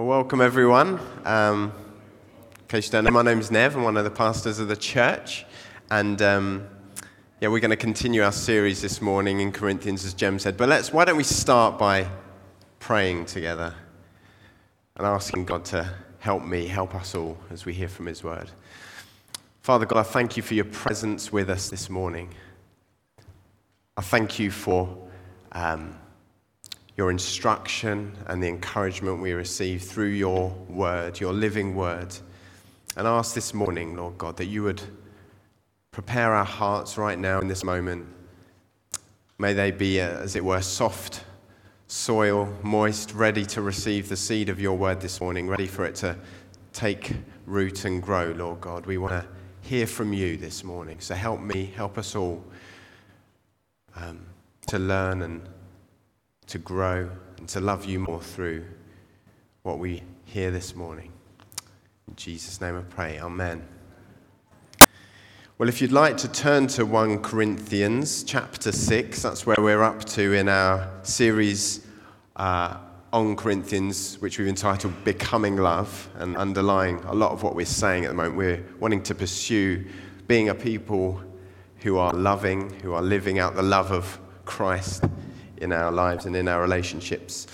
Well, 0.00 0.08
welcome 0.08 0.40
everyone. 0.40 0.98
Um, 1.26 1.74
in 2.58 2.66
case 2.68 2.86
you 2.86 2.92
don't 2.92 3.04
know, 3.04 3.10
my 3.10 3.20
name's 3.20 3.50
Nev. 3.50 3.76
I'm 3.76 3.82
one 3.82 3.98
of 3.98 4.04
the 4.04 4.10
pastors 4.10 4.58
of 4.58 4.66
the 4.66 4.76
church. 4.76 5.44
And 5.90 6.22
um, 6.22 6.66
yeah, 7.38 7.48
we're 7.48 7.60
going 7.60 7.70
to 7.70 7.76
continue 7.76 8.22
our 8.22 8.32
series 8.32 8.80
this 8.80 9.02
morning 9.02 9.40
in 9.40 9.52
Corinthians, 9.52 10.06
as 10.06 10.14
Jem 10.14 10.38
said. 10.38 10.56
But 10.56 10.70
let's, 10.70 10.90
why 10.90 11.04
don't 11.04 11.18
we 11.18 11.22
start 11.22 11.78
by 11.78 12.08
praying 12.78 13.26
together 13.26 13.74
and 14.96 15.06
asking 15.06 15.44
God 15.44 15.66
to 15.66 15.92
help 16.18 16.44
me, 16.44 16.66
help 16.66 16.94
us 16.94 17.14
all 17.14 17.36
as 17.50 17.66
we 17.66 17.74
hear 17.74 17.88
from 17.88 18.06
His 18.06 18.24
word. 18.24 18.50
Father 19.60 19.84
God, 19.84 19.98
I 19.98 20.04
thank 20.04 20.34
you 20.34 20.42
for 20.42 20.54
your 20.54 20.64
presence 20.64 21.30
with 21.30 21.50
us 21.50 21.68
this 21.68 21.90
morning. 21.90 22.30
I 23.98 24.00
thank 24.00 24.38
you 24.38 24.50
for. 24.50 24.96
Um, 25.52 25.99
your 26.96 27.10
instruction 27.10 28.16
and 28.26 28.42
the 28.42 28.48
encouragement 28.48 29.20
we 29.20 29.32
receive 29.32 29.82
through 29.82 30.08
your 30.08 30.50
word, 30.68 31.18
your 31.20 31.32
living 31.32 31.74
word. 31.74 32.14
And 32.96 33.06
I 33.06 33.16
ask 33.16 33.34
this 33.34 33.54
morning, 33.54 33.96
Lord 33.96 34.18
God, 34.18 34.36
that 34.38 34.46
you 34.46 34.62
would 34.64 34.82
prepare 35.92 36.34
our 36.34 36.44
hearts 36.44 36.98
right 36.98 37.18
now 37.18 37.40
in 37.40 37.48
this 37.48 37.64
moment. 37.64 38.06
May 39.38 39.52
they 39.52 39.70
be, 39.70 40.00
uh, 40.00 40.08
as 40.18 40.36
it 40.36 40.44
were, 40.44 40.60
soft 40.60 41.24
soil, 41.86 42.52
moist, 42.62 43.14
ready 43.14 43.44
to 43.46 43.62
receive 43.62 44.08
the 44.08 44.16
seed 44.16 44.48
of 44.48 44.60
your 44.60 44.76
word 44.76 45.00
this 45.00 45.20
morning, 45.20 45.48
ready 45.48 45.66
for 45.66 45.84
it 45.84 45.94
to 45.96 46.16
take 46.72 47.12
root 47.46 47.84
and 47.84 48.02
grow, 48.02 48.32
Lord 48.36 48.60
God. 48.60 48.86
We 48.86 48.98
want 48.98 49.12
to 49.12 49.26
hear 49.62 49.86
from 49.86 50.12
you 50.12 50.36
this 50.36 50.62
morning. 50.62 51.00
So 51.00 51.14
help 51.14 51.40
me, 51.40 51.72
help 51.74 51.98
us 51.98 52.14
all 52.14 52.44
um, 53.96 54.24
to 54.68 54.78
learn 54.78 55.22
and 55.22 55.42
to 56.50 56.58
grow 56.58 57.08
and 57.38 57.48
to 57.48 57.60
love 57.60 57.84
you 57.84 58.00
more 58.00 58.20
through 58.20 58.64
what 59.62 59.78
we 59.78 60.02
hear 60.24 60.50
this 60.50 60.74
morning. 60.74 61.12
In 62.08 62.16
Jesus' 62.16 62.60
name 62.60 62.76
I 62.76 62.80
pray. 62.80 63.20
Amen. 63.20 63.64
Well, 65.56 65.68
if 65.68 65.80
you'd 65.80 65.92
like 65.92 66.16
to 66.18 66.28
turn 66.28 66.66
to 66.68 66.84
1 66.84 67.22
Corinthians 67.22 68.24
chapter 68.24 68.72
6, 68.72 69.22
that's 69.22 69.46
where 69.46 69.58
we're 69.60 69.84
up 69.84 70.04
to 70.06 70.32
in 70.32 70.48
our 70.48 70.90
series 71.04 71.86
uh, 72.34 72.78
on 73.12 73.36
Corinthians, 73.36 74.20
which 74.20 74.40
we've 74.40 74.48
entitled 74.48 75.04
Becoming 75.04 75.56
Love, 75.56 76.08
and 76.16 76.36
underlying 76.36 76.98
a 77.04 77.14
lot 77.14 77.30
of 77.30 77.44
what 77.44 77.54
we're 77.54 77.64
saying 77.64 78.06
at 78.06 78.08
the 78.08 78.14
moment. 78.14 78.36
We're 78.36 78.64
wanting 78.80 79.04
to 79.04 79.14
pursue 79.14 79.86
being 80.26 80.48
a 80.48 80.54
people 80.56 81.22
who 81.76 81.96
are 81.98 82.12
loving, 82.12 82.70
who 82.80 82.92
are 82.92 83.02
living 83.02 83.38
out 83.38 83.54
the 83.54 83.62
love 83.62 83.92
of 83.92 84.18
Christ 84.44 85.04
in 85.60 85.72
our 85.72 85.92
lives 85.92 86.26
and 86.26 86.34
in 86.34 86.48
our 86.48 86.60
relationships. 86.60 87.46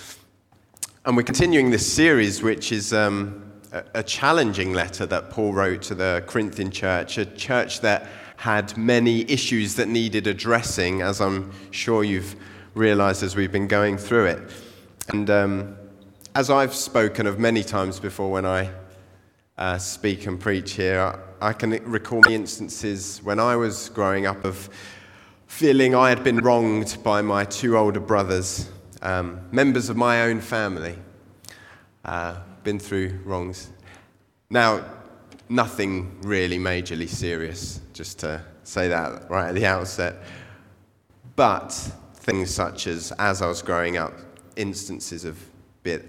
And 1.04 1.16
we're 1.16 1.22
continuing 1.22 1.70
this 1.70 1.90
series, 1.90 2.42
which 2.42 2.72
is 2.72 2.92
um, 2.92 3.52
a, 3.72 3.84
a 3.94 4.02
challenging 4.02 4.72
letter 4.72 5.06
that 5.06 5.30
Paul 5.30 5.52
wrote 5.52 5.82
to 5.82 5.94
the 5.94 6.24
Corinthian 6.26 6.70
church, 6.70 7.18
a 7.18 7.26
church 7.26 7.80
that 7.82 8.08
had 8.36 8.76
many 8.76 9.30
issues 9.30 9.74
that 9.76 9.88
needed 9.88 10.26
addressing, 10.26 11.02
as 11.02 11.20
I'm 11.20 11.52
sure 11.70 12.04
you've 12.04 12.36
realized 12.74 13.22
as 13.22 13.36
we've 13.36 13.52
been 13.52 13.68
going 13.68 13.96
through 13.98 14.26
it. 14.26 14.52
And 15.08 15.30
um, 15.30 15.76
as 16.34 16.50
I've 16.50 16.74
spoken 16.74 17.26
of 17.26 17.38
many 17.38 17.62
times 17.62 17.98
before 17.98 18.30
when 18.30 18.44
I 18.44 18.70
uh, 19.56 19.78
speak 19.78 20.26
and 20.26 20.38
preach 20.38 20.72
here, 20.72 21.18
I 21.40 21.52
can 21.52 21.70
recall 21.84 22.26
instances 22.28 23.20
when 23.22 23.40
I 23.40 23.56
was 23.56 23.88
growing 23.90 24.26
up 24.26 24.44
of 24.44 24.68
feeling 25.56 25.94
I 25.94 26.10
had 26.10 26.22
been 26.22 26.36
wronged 26.36 26.98
by 27.02 27.22
my 27.22 27.46
two 27.46 27.78
older 27.78 27.98
brothers, 27.98 28.68
um, 29.00 29.40
members 29.52 29.88
of 29.88 29.96
my 29.96 30.24
own 30.24 30.38
family. 30.42 30.98
Uh, 32.04 32.36
been 32.62 32.78
through 32.78 33.18
wrongs. 33.24 33.70
Now, 34.50 34.84
nothing 35.48 36.20
really 36.20 36.58
majorly 36.58 37.08
serious, 37.08 37.80
just 37.94 38.18
to 38.18 38.44
say 38.64 38.88
that 38.88 39.30
right 39.30 39.48
at 39.48 39.54
the 39.54 39.64
outset. 39.64 40.16
But 41.36 41.72
things 42.16 42.52
such 42.52 42.86
as, 42.86 43.12
as 43.12 43.40
I 43.40 43.46
was 43.46 43.62
growing 43.62 43.96
up, 43.96 44.12
instances 44.56 45.24
of 45.24 45.42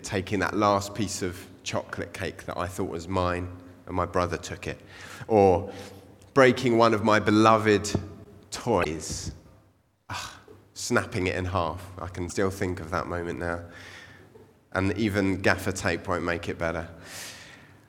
taking 0.04 0.40
that 0.40 0.58
last 0.58 0.94
piece 0.94 1.22
of 1.22 1.40
chocolate 1.64 2.12
cake 2.12 2.44
that 2.48 2.58
I 2.58 2.68
thought 2.68 2.90
was 2.90 3.08
mine 3.08 3.48
and 3.86 3.96
my 3.96 4.06
brother 4.06 4.36
took 4.36 4.68
it, 4.68 4.82
or 5.30 5.72
breaking 6.34 6.78
one 6.78 6.94
of 6.94 7.06
my 7.06 7.18
beloved 7.18 7.98
toys, 8.52 9.32
snapping 10.88 11.28
it 11.28 11.36
in 11.36 11.46
half. 11.46 11.86
I 12.00 12.08
can 12.08 12.30
still 12.30 12.50
think 12.50 12.80
of 12.80 12.90
that 12.92 13.08
moment 13.08 13.40
now. 13.40 13.62
And 14.74 14.98
even 14.98 15.42
gaffer 15.42 15.72
tape 15.72 16.08
won't 16.08 16.24
make 16.24 16.50
it 16.50 16.58
better. 16.58 16.88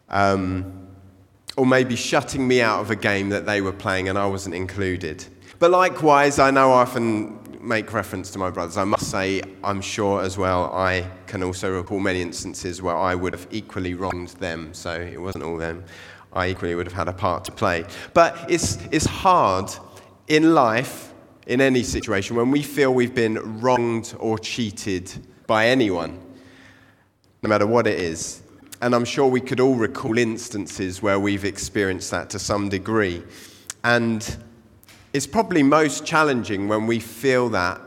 Um, 0.08 0.88
or 1.56 1.66
maybe 1.66 1.96
shutting 1.96 2.46
me 2.46 2.60
out 2.60 2.80
of 2.80 2.90
a 2.90 2.96
game 2.96 3.28
that 3.30 3.46
they 3.46 3.60
were 3.60 3.72
playing 3.72 4.08
and 4.08 4.18
I 4.18 4.26
wasn't 4.26 4.54
included. 4.54 5.24
But 5.58 5.70
likewise, 5.70 6.38
I 6.38 6.50
know 6.50 6.72
I 6.72 6.82
often 6.82 7.38
make 7.60 7.92
reference 7.92 8.30
to 8.30 8.38
my 8.38 8.50
brothers. 8.50 8.76
I 8.76 8.84
must 8.84 9.10
say, 9.10 9.42
I'm 9.62 9.80
sure 9.80 10.22
as 10.22 10.38
well, 10.38 10.72
I 10.72 11.08
can 11.26 11.42
also 11.42 11.76
recall 11.76 11.98
many 12.00 12.22
instances 12.22 12.80
where 12.80 12.96
I 12.96 13.14
would 13.14 13.32
have 13.32 13.46
equally 13.50 13.94
wronged 13.94 14.28
them. 14.38 14.72
So 14.72 14.92
it 14.92 15.20
wasn't 15.20 15.44
all 15.44 15.56
them. 15.56 15.84
I 16.32 16.48
equally 16.48 16.74
would 16.74 16.86
have 16.86 16.94
had 16.94 17.08
a 17.08 17.12
part 17.12 17.44
to 17.46 17.52
play. 17.52 17.84
But 18.14 18.36
it's, 18.48 18.78
it's 18.90 19.06
hard 19.06 19.70
in 20.28 20.54
life, 20.54 21.07
in 21.48 21.62
any 21.62 21.82
situation, 21.82 22.36
when 22.36 22.50
we 22.50 22.62
feel 22.62 22.92
we've 22.92 23.14
been 23.14 23.60
wronged 23.60 24.14
or 24.18 24.38
cheated 24.38 25.10
by 25.46 25.66
anyone, 25.66 26.20
no 27.42 27.48
matter 27.48 27.66
what 27.66 27.86
it 27.86 27.98
is. 27.98 28.42
And 28.82 28.94
I'm 28.94 29.06
sure 29.06 29.26
we 29.26 29.40
could 29.40 29.58
all 29.58 29.74
recall 29.74 30.18
instances 30.18 31.02
where 31.02 31.18
we've 31.18 31.46
experienced 31.46 32.10
that 32.10 32.28
to 32.30 32.38
some 32.38 32.68
degree. 32.68 33.24
And 33.82 34.36
it's 35.14 35.26
probably 35.26 35.62
most 35.62 36.04
challenging 36.04 36.68
when 36.68 36.86
we 36.86 37.00
feel 37.00 37.48
that 37.48 37.80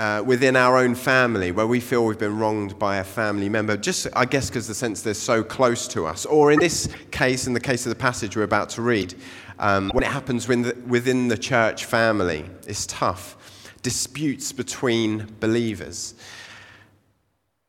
uh, 0.00 0.22
within 0.24 0.56
our 0.56 0.78
own 0.78 0.94
family, 0.94 1.52
where 1.52 1.66
we 1.66 1.78
feel 1.78 2.06
we've 2.06 2.18
been 2.18 2.38
wronged 2.38 2.78
by 2.78 2.96
a 2.96 3.04
family 3.04 3.50
member, 3.50 3.76
just, 3.76 4.06
I 4.14 4.24
guess, 4.24 4.48
because 4.48 4.66
the 4.66 4.74
sense 4.74 5.02
they're 5.02 5.12
so 5.12 5.44
close 5.44 5.86
to 5.88 6.06
us. 6.06 6.24
Or 6.24 6.50
in 6.50 6.58
this 6.58 6.88
case, 7.10 7.46
in 7.46 7.52
the 7.52 7.60
case 7.60 7.84
of 7.84 7.90
the 7.90 7.96
passage 7.96 8.34
we're 8.34 8.44
about 8.44 8.70
to 8.70 8.82
read, 8.82 9.14
um, 9.58 9.90
when 9.92 10.02
it 10.02 10.10
happens 10.10 10.48
within 10.48 11.28
the 11.28 11.36
church 11.36 11.84
family, 11.84 12.46
it's 12.66 12.86
tough. 12.86 13.36
Disputes 13.82 14.52
between 14.52 15.26
believers. 15.38 16.14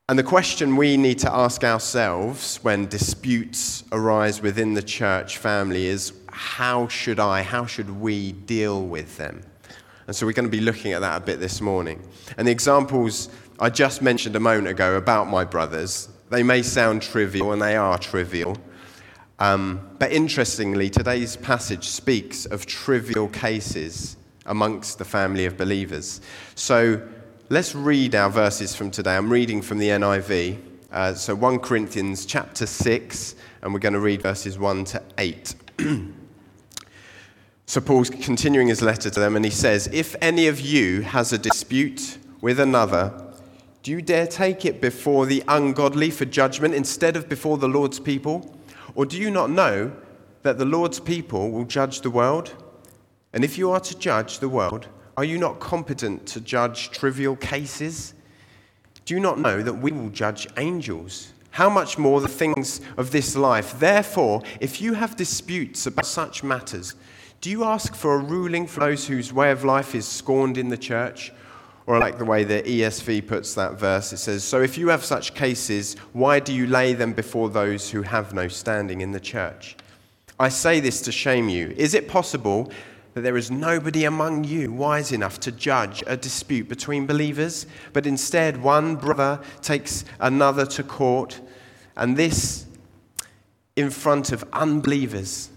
And 0.08 0.18
the 0.18 0.22
question 0.22 0.76
we 0.76 0.96
need 0.96 1.18
to 1.18 1.30
ask 1.30 1.62
ourselves 1.62 2.60
when 2.62 2.86
disputes 2.86 3.84
arise 3.92 4.40
within 4.40 4.72
the 4.72 4.82
church 4.82 5.36
family 5.36 5.84
is 5.84 6.14
how 6.28 6.88
should 6.88 7.20
I, 7.20 7.42
how 7.42 7.66
should 7.66 8.00
we 8.00 8.32
deal 8.32 8.86
with 8.86 9.18
them? 9.18 9.42
And 10.06 10.16
so 10.16 10.26
we're 10.26 10.32
going 10.32 10.48
to 10.48 10.50
be 10.50 10.60
looking 10.60 10.92
at 10.92 11.00
that 11.00 11.22
a 11.22 11.24
bit 11.24 11.40
this 11.40 11.60
morning. 11.60 12.02
And 12.36 12.46
the 12.46 12.52
examples 12.52 13.28
I 13.60 13.70
just 13.70 14.02
mentioned 14.02 14.34
a 14.34 14.40
moment 14.40 14.68
ago 14.68 14.96
about 14.96 15.28
my 15.28 15.44
brothers, 15.44 16.08
they 16.30 16.42
may 16.42 16.62
sound 16.62 17.02
trivial, 17.02 17.52
and 17.52 17.62
they 17.62 17.76
are 17.76 17.98
trivial. 17.98 18.56
Um, 19.38 19.88
but 19.98 20.12
interestingly, 20.12 20.90
today's 20.90 21.36
passage 21.36 21.88
speaks 21.88 22.46
of 22.46 22.66
trivial 22.66 23.28
cases 23.28 24.16
amongst 24.46 24.98
the 24.98 25.04
family 25.04 25.46
of 25.46 25.56
believers. 25.56 26.20
So 26.54 27.06
let's 27.48 27.74
read 27.74 28.14
our 28.14 28.30
verses 28.30 28.74
from 28.74 28.90
today. 28.90 29.16
I'm 29.16 29.30
reading 29.30 29.62
from 29.62 29.78
the 29.78 29.88
NIV. 29.88 30.58
Uh, 30.90 31.14
so 31.14 31.34
1 31.34 31.58
Corinthians 31.60 32.26
chapter 32.26 32.66
6, 32.66 33.34
and 33.62 33.72
we're 33.72 33.80
going 33.80 33.94
to 33.94 34.00
read 34.00 34.22
verses 34.22 34.58
1 34.58 34.84
to 34.86 35.02
8. 35.18 35.54
so 37.72 37.80
Paul's 37.80 38.10
continuing 38.10 38.68
his 38.68 38.82
letter 38.82 39.08
to 39.08 39.18
them, 39.18 39.34
and 39.34 39.46
he 39.46 39.50
says, 39.50 39.88
If 39.94 40.14
any 40.20 40.46
of 40.46 40.60
you 40.60 41.00
has 41.00 41.32
a 41.32 41.38
dispute 41.38 42.18
with 42.42 42.60
another, 42.60 43.32
do 43.82 43.92
you 43.92 44.02
dare 44.02 44.26
take 44.26 44.66
it 44.66 44.82
before 44.82 45.24
the 45.24 45.42
ungodly 45.48 46.10
for 46.10 46.26
judgment 46.26 46.74
instead 46.74 47.16
of 47.16 47.30
before 47.30 47.56
the 47.56 47.70
Lord's 47.70 47.98
people? 47.98 48.54
Or 48.94 49.06
do 49.06 49.16
you 49.16 49.30
not 49.30 49.48
know 49.48 49.90
that 50.42 50.58
the 50.58 50.66
Lord's 50.66 51.00
people 51.00 51.50
will 51.50 51.64
judge 51.64 52.02
the 52.02 52.10
world? 52.10 52.54
And 53.32 53.42
if 53.42 53.56
you 53.56 53.70
are 53.70 53.80
to 53.80 53.98
judge 53.98 54.40
the 54.40 54.50
world, 54.50 54.88
are 55.16 55.24
you 55.24 55.38
not 55.38 55.58
competent 55.58 56.26
to 56.26 56.42
judge 56.42 56.90
trivial 56.90 57.36
cases? 57.36 58.12
Do 59.06 59.14
you 59.14 59.20
not 59.20 59.38
know 59.38 59.62
that 59.62 59.72
we 59.72 59.92
will 59.92 60.10
judge 60.10 60.46
angels? 60.58 61.32
How 61.52 61.70
much 61.70 61.96
more 61.96 62.20
the 62.20 62.28
things 62.28 62.82
of 62.98 63.12
this 63.12 63.34
life? 63.34 63.80
Therefore, 63.80 64.42
if 64.60 64.82
you 64.82 64.92
have 64.92 65.16
disputes 65.16 65.86
about 65.86 66.04
such 66.04 66.44
matters, 66.44 66.96
do 67.42 67.50
you 67.50 67.64
ask 67.64 67.96
for 67.96 68.14
a 68.14 68.18
ruling 68.18 68.68
for 68.68 68.80
those 68.80 69.08
whose 69.08 69.32
way 69.32 69.50
of 69.50 69.64
life 69.64 69.96
is 69.96 70.06
scorned 70.06 70.56
in 70.56 70.68
the 70.68 70.78
church? 70.78 71.32
Or, 71.86 71.98
like 71.98 72.16
the 72.16 72.24
way 72.24 72.44
the 72.44 72.62
ESV 72.62 73.26
puts 73.26 73.54
that 73.54 73.72
verse, 73.72 74.12
it 74.12 74.18
says, 74.18 74.44
So 74.44 74.62
if 74.62 74.78
you 74.78 74.88
have 74.88 75.04
such 75.04 75.34
cases, 75.34 75.96
why 76.12 76.38
do 76.38 76.54
you 76.54 76.68
lay 76.68 76.94
them 76.94 77.12
before 77.12 77.50
those 77.50 77.90
who 77.90 78.02
have 78.02 78.32
no 78.32 78.46
standing 78.46 79.00
in 79.00 79.10
the 79.10 79.18
church? 79.18 79.76
I 80.38 80.48
say 80.48 80.78
this 80.78 81.00
to 81.02 81.10
shame 81.10 81.48
you. 81.48 81.74
Is 81.76 81.94
it 81.94 82.06
possible 82.06 82.70
that 83.14 83.22
there 83.22 83.36
is 83.36 83.50
nobody 83.50 84.04
among 84.04 84.44
you 84.44 84.72
wise 84.72 85.10
enough 85.10 85.40
to 85.40 85.50
judge 85.50 86.04
a 86.06 86.16
dispute 86.16 86.68
between 86.68 87.04
believers? 87.04 87.66
But 87.92 88.06
instead, 88.06 88.62
one 88.62 88.94
brother 88.94 89.40
takes 89.60 90.04
another 90.20 90.64
to 90.66 90.84
court, 90.84 91.40
And 91.96 92.16
this 92.16 92.66
in 93.74 93.90
front 93.90 94.30
of 94.30 94.44
unbelievers. 94.52 95.50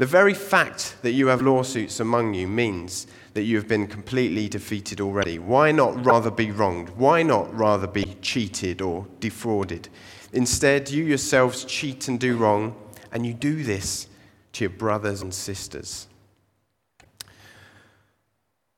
The 0.00 0.06
very 0.06 0.32
fact 0.32 0.96
that 1.02 1.12
you 1.12 1.26
have 1.26 1.42
lawsuits 1.42 2.00
among 2.00 2.32
you 2.32 2.48
means 2.48 3.06
that 3.34 3.42
you 3.42 3.58
have 3.58 3.68
been 3.68 3.86
completely 3.86 4.48
defeated 4.48 4.98
already. 4.98 5.38
Why 5.38 5.72
not 5.72 6.06
rather 6.06 6.30
be 6.30 6.52
wronged? 6.52 6.88
Why 6.96 7.22
not 7.22 7.54
rather 7.54 7.86
be 7.86 8.16
cheated 8.22 8.80
or 8.80 9.06
defrauded? 9.18 9.90
Instead, 10.32 10.88
you 10.88 11.04
yourselves 11.04 11.66
cheat 11.66 12.08
and 12.08 12.18
do 12.18 12.38
wrong, 12.38 12.74
and 13.12 13.26
you 13.26 13.34
do 13.34 13.62
this 13.62 14.06
to 14.54 14.64
your 14.64 14.70
brothers 14.70 15.20
and 15.20 15.34
sisters. 15.34 16.08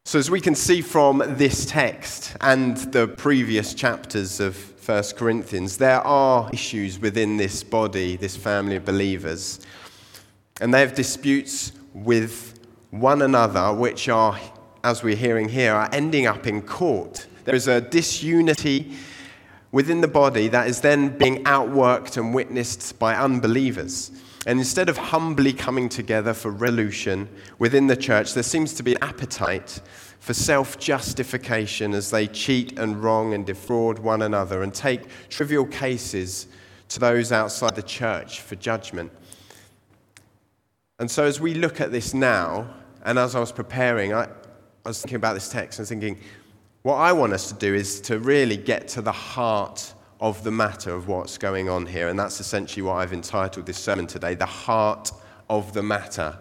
So, 0.05 0.19
as 0.19 0.29
we 0.29 0.41
can 0.41 0.57
see 0.57 0.83
from 0.83 1.23
this 1.37 1.65
text 1.65 2.37
and 2.41 2.77
the 2.91 3.07
previous 3.07 3.75
chapters 3.75 4.41
of 4.41 4.57
1 4.89 5.05
Corinthians, 5.17 5.77
there 5.77 6.01
are 6.01 6.51
issues 6.53 6.99
within 6.99 7.37
this 7.37 7.63
body, 7.63 8.17
this 8.17 8.37
family 8.37 8.75
of 8.75 8.85
believers, 8.85 9.61
and 10.63 10.73
they 10.73 10.79
have 10.79 10.95
disputes 10.95 11.73
with 11.93 12.57
one 12.91 13.21
another, 13.21 13.75
which 13.75 14.09
are, 14.09 14.39
as 14.85 15.03
we're 15.03 15.17
hearing 15.17 15.49
here, 15.49 15.75
are 15.75 15.89
ending 15.93 16.25
up 16.25 16.47
in 16.47 16.63
court. 16.63 17.27
There 17.45 17.57
is 17.57 17.67
a 17.67 17.81
disunity 17.81 18.93
within 19.73 20.03
the 20.03 20.09
body 20.09 20.47
that 20.47 20.69
is 20.69 20.81
then 20.81 21.19
being 21.19 21.43
outworked 21.43 22.17
and 22.17 22.33
witnessed 22.33 22.97
by 23.01 23.17
unbelievers. 23.17 24.13
And 24.47 24.61
instead 24.61 24.89
of 24.89 24.97
humbly 24.97 25.53
coming 25.53 25.89
together 25.89 26.33
for 26.33 26.53
resolution 26.53 27.29
within 27.59 27.89
the 27.89 27.97
church, 27.97 28.33
there 28.33 28.45
seems 28.45 28.73
to 28.75 28.85
be 28.85 28.93
an 28.95 29.03
appetite 29.03 29.81
for 30.21 30.33
self 30.33 30.79
justification 30.79 31.93
as 31.93 32.13
they 32.13 32.29
cheat 32.29 32.79
and 32.79 33.03
wrong 33.03 33.35
and 33.35 33.45
defraud 33.45 33.99
one 33.99 34.23
another 34.23 34.63
and 34.63 34.73
take 34.73 35.01
trivial 35.29 35.67
cases 35.67 36.47
to 36.91 37.01
those 37.01 37.33
outside 37.33 37.75
the 37.75 37.83
church 37.83 38.43
for 38.43 38.55
judgment. 38.55 39.11
And 41.03 41.11
so, 41.11 41.25
as 41.25 41.41
we 41.41 41.55
look 41.55 41.81
at 41.81 41.91
this 41.91 42.15
now, 42.15 42.65
and 43.05 43.19
as 43.19 43.35
I 43.35 43.41
was 43.41 43.51
preparing, 43.51 44.15
I, 44.15 44.27
I 44.27 44.29
was 44.85 45.03
thinking 45.03 45.17
about 45.17 45.35
this 45.35 45.49
text 45.49 45.81
and 45.81 45.89
thinking, 45.89 46.17
what 46.83 46.95
I 46.95 47.13
want 47.13 47.33
us 47.33 47.49
to 47.49 47.55
do 47.55 47.75
is 47.75 48.01
to 48.03 48.21
really 48.21 48.57
get 48.57 48.87
to 48.91 49.03
the 49.03 49.11
heart 49.11 49.95
of 50.21 50.45
the 50.45 50.53
matter 50.53 50.95
of 50.95 51.09
what's 51.09 51.39
going 51.39 51.69
on 51.69 51.87
here. 51.87 52.07
And 52.07 52.17
that's 52.17 52.39
essentially 52.39 52.83
what 52.83 52.99
I've 52.99 53.13
entitled 53.13 53.67
this 53.67 53.79
sermon 53.79 54.07
today 54.07 54.37
The 54.37 54.47
Heart 54.47 55.11
of 55.51 55.73
the 55.73 55.83
Matter. 55.83 56.39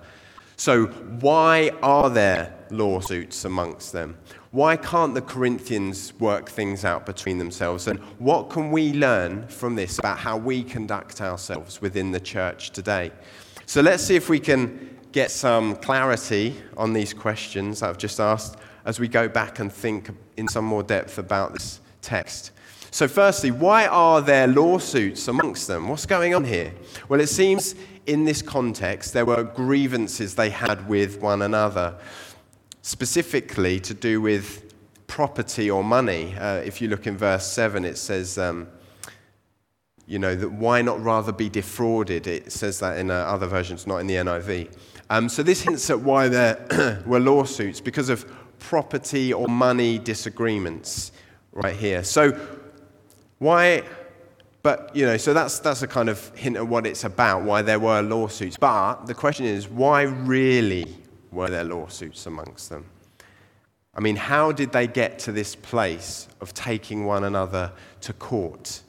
So, 0.57 0.85
why 0.85 1.71
are 1.81 2.11
there 2.11 2.55
lawsuits 2.69 3.45
amongst 3.45 3.93
them? 3.93 4.15
Why 4.51 4.77
can't 4.77 5.15
the 5.15 5.23
Corinthians 5.23 6.13
work 6.19 6.49
things 6.49 6.85
out 6.85 7.07
between 7.07 7.39
themselves? 7.39 7.87
And 7.87 7.97
what 8.19 8.51
can 8.51 8.69
we 8.69 8.93
learn 8.93 9.47
from 9.47 9.73
this 9.73 9.97
about 9.97 10.19
how 10.19 10.37
we 10.37 10.61
conduct 10.61 11.19
ourselves 11.19 11.81
within 11.81 12.11
the 12.11 12.19
church 12.19 12.69
today? 12.69 13.11
So, 13.71 13.79
let's 13.79 14.03
see 14.03 14.17
if 14.17 14.27
we 14.27 14.37
can 14.37 14.97
get 15.13 15.31
some 15.31 15.77
clarity 15.77 16.57
on 16.75 16.91
these 16.91 17.13
questions 17.13 17.81
I've 17.81 17.97
just 17.97 18.19
asked 18.19 18.57
as 18.83 18.99
we 18.99 19.07
go 19.07 19.29
back 19.29 19.59
and 19.59 19.71
think 19.71 20.09
in 20.35 20.49
some 20.49 20.65
more 20.65 20.83
depth 20.83 21.17
about 21.17 21.53
this 21.53 21.79
text. 22.01 22.51
So, 22.91 23.07
firstly, 23.07 23.49
why 23.49 23.87
are 23.87 24.19
there 24.19 24.45
lawsuits 24.45 25.29
amongst 25.29 25.69
them? 25.69 25.87
What's 25.87 26.05
going 26.05 26.35
on 26.35 26.43
here? 26.43 26.73
Well, 27.07 27.21
it 27.21 27.29
seems 27.29 27.75
in 28.07 28.25
this 28.25 28.41
context 28.41 29.13
there 29.13 29.25
were 29.25 29.45
grievances 29.45 30.35
they 30.35 30.49
had 30.49 30.89
with 30.89 31.21
one 31.21 31.41
another, 31.41 31.95
specifically 32.81 33.79
to 33.79 33.93
do 33.93 34.19
with 34.19 34.73
property 35.07 35.71
or 35.71 35.81
money. 35.81 36.35
Uh, 36.37 36.55
if 36.55 36.81
you 36.81 36.89
look 36.89 37.07
in 37.07 37.17
verse 37.17 37.47
7, 37.47 37.85
it 37.85 37.97
says, 37.97 38.37
um, 38.37 38.67
you 40.07 40.19
know, 40.19 40.35
that 40.35 40.51
why 40.51 40.81
not 40.81 41.01
rather 41.01 41.31
be 41.31 41.49
defrauded? 41.49 42.27
It 42.27 42.51
says 42.51 42.79
that 42.79 42.97
in 42.97 43.11
uh, 43.11 43.15
other 43.15 43.47
versions, 43.47 43.87
not 43.87 43.97
in 43.97 44.07
the 44.07 44.15
NIV. 44.15 44.75
Um, 45.09 45.29
so, 45.29 45.43
this 45.43 45.61
hints 45.61 45.89
at 45.89 45.99
why 45.99 46.27
there 46.27 47.03
were 47.05 47.19
lawsuits 47.19 47.81
because 47.81 48.09
of 48.09 48.25
property 48.59 49.33
or 49.33 49.47
money 49.47 49.99
disagreements 49.99 51.11
right 51.51 51.75
here. 51.75 52.03
So, 52.03 52.31
why? 53.39 53.83
But, 54.63 54.95
you 54.95 55.05
know, 55.05 55.17
so 55.17 55.33
that's, 55.33 55.59
that's 55.59 55.81
a 55.81 55.87
kind 55.87 56.07
of 56.07 56.29
hint 56.35 56.55
of 56.55 56.69
what 56.69 56.85
it's 56.85 57.03
about, 57.03 57.41
why 57.43 57.63
there 57.63 57.79
were 57.79 58.01
lawsuits. 58.01 58.57
But 58.57 59.07
the 59.07 59.15
question 59.15 59.47
is, 59.47 59.67
why 59.67 60.03
really 60.03 60.95
were 61.31 61.49
there 61.49 61.63
lawsuits 61.63 62.27
amongst 62.27 62.69
them? 62.69 62.85
I 63.95 63.99
mean, 63.99 64.15
how 64.15 64.51
did 64.51 64.71
they 64.71 64.87
get 64.87 65.19
to 65.19 65.31
this 65.31 65.55
place 65.55 66.27
of 66.39 66.53
taking 66.53 67.05
one 67.05 67.23
another 67.23 67.71
to 68.01 68.13
court? 68.13 68.81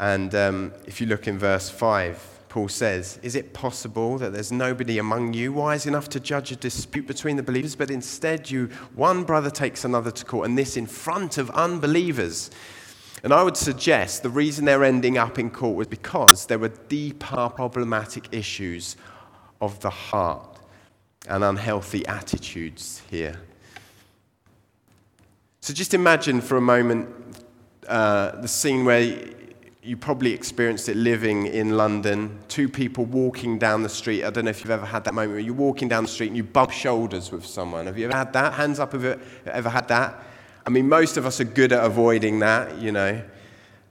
And 0.00 0.34
um, 0.34 0.72
if 0.86 1.00
you 1.00 1.06
look 1.06 1.28
in 1.28 1.38
verse 1.38 1.70
5, 1.70 2.34
Paul 2.48 2.68
says, 2.68 3.18
Is 3.22 3.34
it 3.34 3.52
possible 3.52 4.18
that 4.18 4.32
there's 4.32 4.52
nobody 4.52 4.98
among 4.98 5.34
you 5.34 5.52
wise 5.52 5.86
enough 5.86 6.08
to 6.10 6.20
judge 6.20 6.52
a 6.52 6.56
dispute 6.56 7.06
between 7.06 7.36
the 7.36 7.42
believers, 7.42 7.74
but 7.74 7.90
instead 7.90 8.50
you, 8.50 8.66
one 8.94 9.24
brother 9.24 9.50
takes 9.50 9.84
another 9.84 10.10
to 10.10 10.24
court, 10.24 10.48
and 10.48 10.56
this 10.56 10.76
in 10.76 10.86
front 10.86 11.38
of 11.38 11.50
unbelievers? 11.50 12.50
And 13.24 13.32
I 13.32 13.42
would 13.42 13.56
suggest 13.56 14.22
the 14.22 14.30
reason 14.30 14.66
they're 14.66 14.84
ending 14.84 15.16
up 15.16 15.38
in 15.38 15.50
court 15.50 15.76
was 15.76 15.86
because 15.86 16.46
there 16.46 16.58
were 16.58 16.68
deeper 16.68 17.48
problematic 17.48 18.28
issues 18.32 18.96
of 19.60 19.80
the 19.80 19.90
heart 19.90 20.58
and 21.26 21.42
unhealthy 21.42 22.06
attitudes 22.06 23.00
here. 23.10 23.40
So 25.60 25.72
just 25.72 25.94
imagine 25.94 26.40
for 26.40 26.58
a 26.58 26.60
moment 26.60 27.08
uh, 27.88 28.40
the 28.42 28.48
scene 28.48 28.84
where 28.84 29.00
you 29.84 29.98
probably 29.98 30.32
experienced 30.32 30.88
it 30.88 30.96
living 30.96 31.46
in 31.46 31.76
London. 31.76 32.38
Two 32.48 32.70
people 32.70 33.04
walking 33.04 33.58
down 33.58 33.82
the 33.82 33.88
street. 33.88 34.24
I 34.24 34.30
don't 34.30 34.46
know 34.46 34.50
if 34.50 34.60
you've 34.60 34.70
ever 34.70 34.86
had 34.86 35.04
that 35.04 35.12
moment 35.12 35.32
where 35.32 35.40
you're 35.40 35.52
walking 35.52 35.88
down 35.88 36.04
the 36.04 36.08
street 36.08 36.28
and 36.28 36.36
you 36.38 36.42
bump 36.42 36.70
shoulders 36.70 37.30
with 37.30 37.44
someone. 37.44 37.84
Have 37.84 37.98
you 37.98 38.06
ever 38.06 38.16
had 38.16 38.32
that? 38.32 38.54
Hands 38.54 38.78
up, 38.78 38.94
if 38.94 39.02
you 39.02 39.20
ever 39.44 39.68
had 39.68 39.86
that? 39.88 40.24
I 40.64 40.70
mean, 40.70 40.88
most 40.88 41.18
of 41.18 41.26
us 41.26 41.38
are 41.38 41.44
good 41.44 41.70
at 41.70 41.84
avoiding 41.84 42.38
that, 42.38 42.78
you 42.78 42.92
know. 42.92 43.22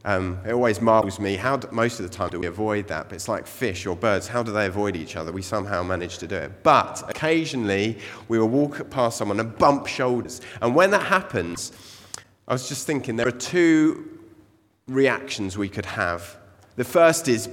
Um, 0.03 0.39
it 0.45 0.51
always 0.51 0.81
marvels 0.81 1.19
me. 1.19 1.35
How 1.35 1.57
do, 1.57 1.67
most 1.71 1.99
of 1.99 2.09
the 2.09 2.13
time 2.13 2.29
do 2.31 2.39
we 2.39 2.47
avoid 2.47 2.87
that? 2.87 3.07
But 3.07 3.15
it's 3.15 3.27
like 3.27 3.45
fish 3.45 3.85
or 3.85 3.95
birds. 3.95 4.27
How 4.27 4.41
do 4.41 4.51
they 4.51 4.65
avoid 4.65 4.95
each 4.95 5.15
other? 5.15 5.31
We 5.31 5.43
somehow 5.43 5.83
manage 5.83 6.17
to 6.17 6.27
do 6.27 6.35
it. 6.35 6.63
But 6.63 7.07
occasionally, 7.07 7.99
we 8.29 8.39
will 8.39 8.49
walk 8.49 8.89
past 8.89 9.17
someone 9.17 9.39
and 9.39 9.55
bump 9.59 9.85
shoulders. 9.85 10.41
And 10.59 10.73
when 10.73 10.89
that 10.89 11.03
happens, 11.03 11.71
I 12.47 12.53
was 12.53 12.67
just 12.67 12.87
thinking 12.87 13.15
there 13.15 13.27
are 13.27 13.31
two 13.31 14.12
reactions 14.88 15.57
we 15.57 15.69
could 15.69 15.85
have. 15.85 16.38
The 16.75 16.84
first 16.84 17.27
is, 17.27 17.50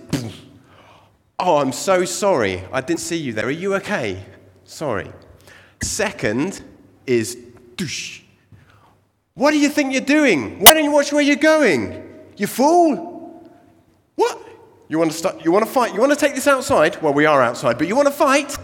Oh, 1.42 1.56
I'm 1.56 1.72
so 1.72 2.04
sorry. 2.04 2.62
I 2.70 2.82
didn't 2.82 3.00
see 3.00 3.16
you 3.16 3.32
there. 3.32 3.46
Are 3.46 3.50
you 3.50 3.74
okay? 3.76 4.22
Sorry. 4.64 5.10
Second 5.82 6.62
is. 7.06 7.38
What 9.32 9.52
do 9.52 9.58
you 9.58 9.70
think 9.70 9.92
you're 9.94 10.02
doing? 10.02 10.60
Why 10.60 10.74
don't 10.74 10.84
you 10.84 10.90
watch 10.90 11.14
where 11.14 11.22
you're 11.22 11.36
going? 11.36 12.06
You 12.36 12.46
fool. 12.46 13.50
What? 14.16 14.38
You 14.88 14.98
want 14.98 15.12
to 15.12 15.16
start, 15.16 15.42
you 15.42 15.50
want 15.50 15.64
to 15.64 15.70
fight? 15.70 15.94
You 15.94 16.00
want 16.00 16.12
to 16.12 16.18
take 16.18 16.34
this 16.34 16.46
outside? 16.46 17.00
Well, 17.00 17.14
we 17.14 17.24
are 17.24 17.40
outside, 17.40 17.78
but 17.78 17.88
you 17.88 17.96
want 17.96 18.08
to 18.08 18.12
fight? 18.12 18.58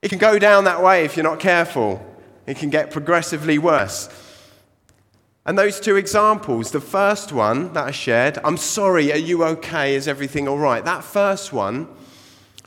It 0.00 0.08
can 0.08 0.18
go 0.18 0.38
down 0.38 0.64
that 0.64 0.82
way 0.82 1.04
if 1.04 1.18
you're 1.18 1.24
not 1.24 1.38
careful. 1.38 2.00
It 2.46 2.56
can 2.56 2.70
get 2.70 2.90
progressively 2.90 3.58
worse. 3.58 4.08
And 5.46 5.58
those 5.58 5.80
two 5.80 5.96
examples, 5.96 6.70
the 6.70 6.80
first 6.80 7.32
one 7.32 7.72
that 7.72 7.86
I 7.86 7.90
shared, 7.92 8.38
I'm 8.44 8.58
sorry, 8.58 9.10
are 9.12 9.16
you 9.16 9.42
okay? 9.44 9.94
Is 9.94 10.06
everything 10.06 10.46
all 10.46 10.58
right? 10.58 10.84
That 10.84 11.02
first 11.02 11.52
one 11.52 11.88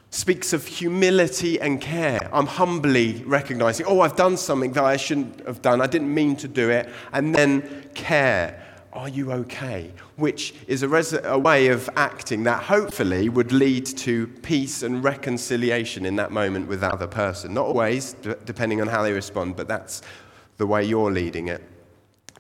speaks 0.10 0.54
of 0.54 0.66
humility 0.66 1.60
and 1.60 1.80
care. 1.80 2.30
I'm 2.34 2.48
humbly 2.48 3.24
recognizing, 3.26 3.86
oh, 3.86 4.02
I've 4.02 4.16
done 4.16 4.38
something 4.38 4.72
that 4.74 4.84
I 4.84 4.98
shouldn't 4.98 5.46
have 5.48 5.62
done. 5.62 5.82
I 5.82 5.88
didn't 5.88 6.14
mean 6.14 6.36
to 6.38 6.48
do 6.48 6.70
it. 6.70 6.90
And 7.12 7.34
then 7.34 7.90
care. 7.94 8.60
Are 8.92 9.10
you 9.10 9.32
okay? 9.32 9.92
Which 10.18 10.54
is 10.68 10.84
a, 10.84 10.88
res- 10.88 11.14
a 11.14 11.38
way 11.38 11.68
of 11.68 11.90
acting 11.96 12.44
that 12.44 12.64
hopefully 12.64 13.28
would 13.28 13.52
lead 13.52 13.86
to 13.86 14.28
peace 14.28 14.84
and 14.84 15.04
reconciliation 15.04 16.06
in 16.06 16.16
that 16.18 16.32
moment 16.32 16.68
with 16.68 16.82
that 16.82 16.94
other 16.94 17.08
person. 17.08 17.56
Not 17.56 17.66
always, 17.66 18.14
d- 18.14 18.36
depending 18.46 18.82
on 18.82 18.88
how 18.88 19.02
they 19.02 19.12
respond, 19.12 19.56
but 19.56 19.68
that's 19.68 20.04
the 20.58 20.68
way 20.68 20.84
you're 20.84 21.12
leading 21.12 21.48
it. 21.48 21.64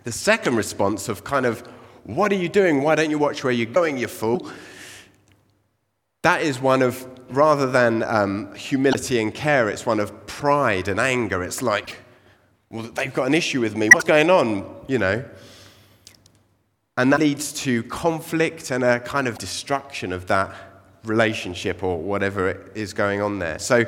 The 0.03 0.11
second 0.11 0.55
response 0.55 1.07
of 1.07 1.23
kind 1.23 1.45
of, 1.45 1.61
what 2.03 2.31
are 2.31 2.35
you 2.35 2.49
doing? 2.49 2.81
Why 2.81 2.95
don't 2.95 3.09
you 3.09 3.17
watch 3.17 3.43
where 3.43 3.53
you're 3.53 3.65
going, 3.65 3.97
you 3.97 4.07
fool? 4.07 4.49
That 6.23 6.41
is 6.41 6.59
one 6.59 6.81
of, 6.81 7.07
rather 7.29 7.69
than 7.69 8.03
um, 8.03 8.53
humility 8.55 9.21
and 9.21 9.33
care, 9.33 9.69
it's 9.69 9.85
one 9.85 9.99
of 9.99 10.25
pride 10.27 10.87
and 10.87 10.99
anger. 10.99 11.41
It's 11.43 11.61
like, 11.61 11.97
well, 12.69 12.83
they've 12.83 13.13
got 13.13 13.27
an 13.27 13.33
issue 13.33 13.61
with 13.61 13.77
me. 13.77 13.87
What's 13.93 14.05
going 14.05 14.29
on? 14.29 14.75
You 14.87 14.99
know? 14.99 15.25
And 16.97 17.11
that 17.13 17.19
leads 17.19 17.53
to 17.63 17.83
conflict 17.83 18.71
and 18.71 18.83
a 18.83 18.99
kind 18.99 19.27
of 19.27 19.37
destruction 19.37 20.11
of 20.11 20.27
that 20.27 20.53
relationship 21.05 21.81
or 21.81 21.97
whatever 21.97 22.69
is 22.75 22.93
going 22.93 23.21
on 23.21 23.39
there. 23.39 23.57
So, 23.59 23.85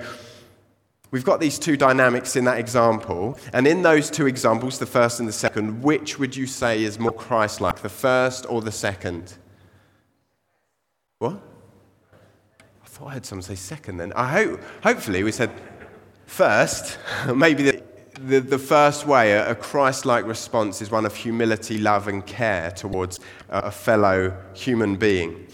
we've 1.16 1.24
got 1.24 1.40
these 1.40 1.58
two 1.58 1.78
dynamics 1.78 2.36
in 2.36 2.44
that 2.44 2.60
example. 2.60 3.40
And 3.54 3.66
in 3.66 3.84
those 3.84 4.12
two 4.12 4.28
examples, 4.28 4.80
the 4.80 4.86
first 4.86 5.22
and 5.22 5.30
the 5.30 5.32
second, 5.32 5.82
which 5.82 6.20
would 6.20 6.36
you 6.36 6.46
say 6.46 6.84
is 6.84 7.00
more 7.00 7.14
Christ 7.14 7.62
like, 7.62 7.80
the 7.80 7.88
first 7.88 8.46
or 8.50 8.62
the 8.62 8.74
second? 8.74 9.34
What? 11.20 11.42
I 12.84 12.88
thought 12.88 13.08
I 13.08 13.14
heard 13.14 13.26
someone 13.26 13.44
say 13.44 13.56
second 13.56 13.96
then. 13.96 14.12
I 14.12 14.30
hope, 14.30 14.62
hopefully, 14.84 15.24
we 15.24 15.32
said 15.32 15.52
first. 16.26 16.98
Maybe 17.34 17.64
the, 17.64 17.84
the, 18.20 18.42
the 18.42 18.60
first 18.60 19.08
way, 19.08 19.32
a, 19.32 19.56
Christ 19.56 20.06
like 20.06 20.26
response, 20.26 20.82
is 20.82 20.92
one 20.92 21.06
of 21.06 21.16
humility, 21.16 21.78
love, 21.78 22.10
and 22.10 22.26
care 22.26 22.72
towards 22.72 23.22
a 23.48 23.72
fellow 23.72 24.38
human 24.54 24.98
being. 24.98 25.45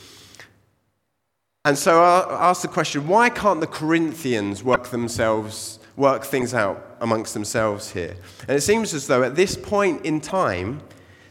And 1.64 1.78
so 1.78 2.02
I 2.02 2.50
ask 2.50 2.64
the 2.64 2.68
question 2.68 3.08
why 3.08 3.30
can't 3.30 3.60
the 3.60 3.68
Corinthians 3.68 4.64
work 4.64 4.88
themselves, 4.88 5.80
work 5.96 6.24
things 6.24 6.54
out 6.54 6.98
amongst 7.00 7.36
themselves 7.36 7.92
here? 7.92 8.16
And 8.48 8.58
it 8.58 8.62
seems 8.62 8.96
as 8.96 9.06
though 9.06 9.22
at 9.22 9.36
this 9.36 9.56
point 9.56 10.04
in 10.04 10.22
time, 10.22 10.82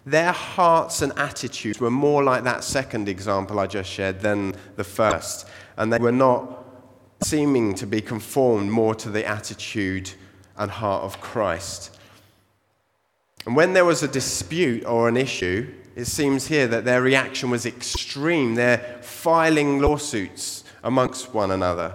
their 0.06 0.32
hearts 0.32 1.02
and 1.02 1.12
attitudes 1.18 1.80
were 1.80 1.90
more 1.90 2.22
like 2.22 2.44
that 2.44 2.62
second 2.62 3.08
example 3.08 3.58
I 3.58 3.66
just 3.66 3.90
shared 3.90 4.20
than 4.20 4.54
the 4.76 4.84
first. 4.84 5.48
And 5.76 5.92
they 5.92 5.98
were 5.98 6.12
not 6.12 6.64
seeming 7.22 7.74
to 7.74 7.86
be 7.86 8.00
conformed 8.00 8.70
more 8.70 8.94
to 8.94 9.10
the 9.10 9.26
attitude 9.26 10.12
and 10.56 10.70
heart 10.70 11.02
of 11.02 11.20
Christ. 11.20 11.96
And 13.46 13.56
when 13.56 13.72
there 13.72 13.84
was 13.84 14.02
a 14.02 14.08
dispute 14.08 14.84
or 14.84 15.08
an 15.08 15.16
issue, 15.16 15.72
it 15.96 16.04
seems 16.06 16.46
here 16.46 16.66
that 16.68 16.84
their 16.84 17.02
reaction 17.02 17.50
was 17.50 17.66
extreme. 17.66 18.54
They're 18.54 18.98
filing 19.02 19.80
lawsuits 19.80 20.64
amongst 20.82 21.34
one 21.34 21.50
another. 21.50 21.94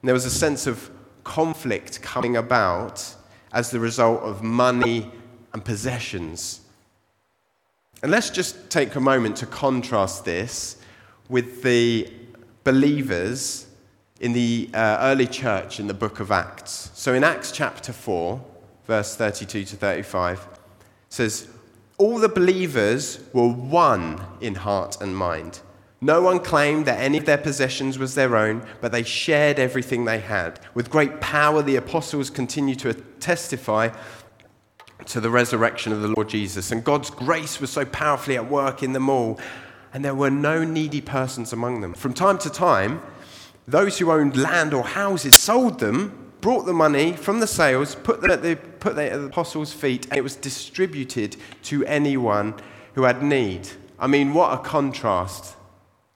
And 0.00 0.08
there 0.08 0.14
was 0.14 0.24
a 0.24 0.30
sense 0.30 0.66
of 0.66 0.90
conflict 1.24 2.00
coming 2.02 2.36
about 2.36 3.14
as 3.52 3.70
the 3.70 3.80
result 3.80 4.22
of 4.22 4.42
money 4.42 5.10
and 5.52 5.64
possessions. 5.64 6.60
And 8.02 8.12
let's 8.12 8.30
just 8.30 8.70
take 8.70 8.94
a 8.94 9.00
moment 9.00 9.36
to 9.38 9.46
contrast 9.46 10.24
this 10.24 10.76
with 11.28 11.62
the 11.62 12.10
believers 12.64 13.66
in 14.20 14.32
the 14.32 14.70
uh, 14.72 14.98
early 15.00 15.26
church 15.26 15.80
in 15.80 15.86
the 15.86 15.94
book 15.94 16.20
of 16.20 16.30
Acts. 16.30 16.90
So 16.94 17.14
in 17.14 17.24
Acts 17.24 17.52
chapter 17.52 17.92
4, 17.92 18.42
verse 18.86 19.16
32 19.16 19.64
to 19.64 19.76
35, 19.76 20.46
says, 21.08 21.48
all 21.98 22.18
the 22.18 22.28
believers 22.28 23.20
were 23.32 23.48
one 23.48 24.24
in 24.40 24.54
heart 24.54 25.00
and 25.00 25.16
mind. 25.16 25.60
No 26.00 26.20
one 26.20 26.40
claimed 26.40 26.84
that 26.86 27.00
any 27.00 27.18
of 27.18 27.24
their 27.24 27.38
possessions 27.38 27.98
was 27.98 28.14
their 28.14 28.36
own, 28.36 28.66
but 28.82 28.92
they 28.92 29.02
shared 29.02 29.58
everything 29.58 30.04
they 30.04 30.20
had. 30.20 30.60
With 30.74 30.90
great 30.90 31.20
power, 31.20 31.62
the 31.62 31.76
apostles 31.76 32.28
continued 32.28 32.80
to 32.80 32.92
testify 32.94 33.90
to 35.06 35.20
the 35.20 35.30
resurrection 35.30 35.92
of 35.92 36.02
the 36.02 36.08
Lord 36.08 36.28
Jesus. 36.28 36.70
And 36.70 36.84
God's 36.84 37.08
grace 37.08 37.60
was 37.60 37.70
so 37.70 37.86
powerfully 37.86 38.36
at 38.36 38.50
work 38.50 38.82
in 38.82 38.92
them 38.92 39.08
all, 39.08 39.40
and 39.94 40.04
there 40.04 40.14
were 40.14 40.30
no 40.30 40.64
needy 40.64 41.00
persons 41.00 41.52
among 41.52 41.80
them. 41.80 41.94
From 41.94 42.12
time 42.12 42.36
to 42.38 42.50
time, 42.50 43.00
those 43.66 43.98
who 43.98 44.12
owned 44.12 44.36
land 44.36 44.74
or 44.74 44.84
houses 44.84 45.34
sold 45.34 45.80
them 45.80 46.25
brought 46.46 46.64
the 46.64 46.72
money 46.72 47.12
from 47.12 47.40
the 47.40 47.46
sales, 47.48 47.96
put 47.96 48.20
them 48.20 48.30
at 48.30 48.40
the, 48.40 48.54
put 48.54 48.94
them 48.94 49.12
at 49.12 49.18
the 49.18 49.26
apostles' 49.26 49.72
feet, 49.72 50.06
and 50.10 50.16
it 50.16 50.20
was 50.20 50.36
distributed 50.36 51.36
to 51.60 51.84
anyone 51.86 52.54
who 52.94 53.02
had 53.02 53.20
need. 53.20 53.68
I 53.98 54.06
mean, 54.06 54.32
what 54.32 54.54
a 54.54 54.62
contrast 54.62 55.56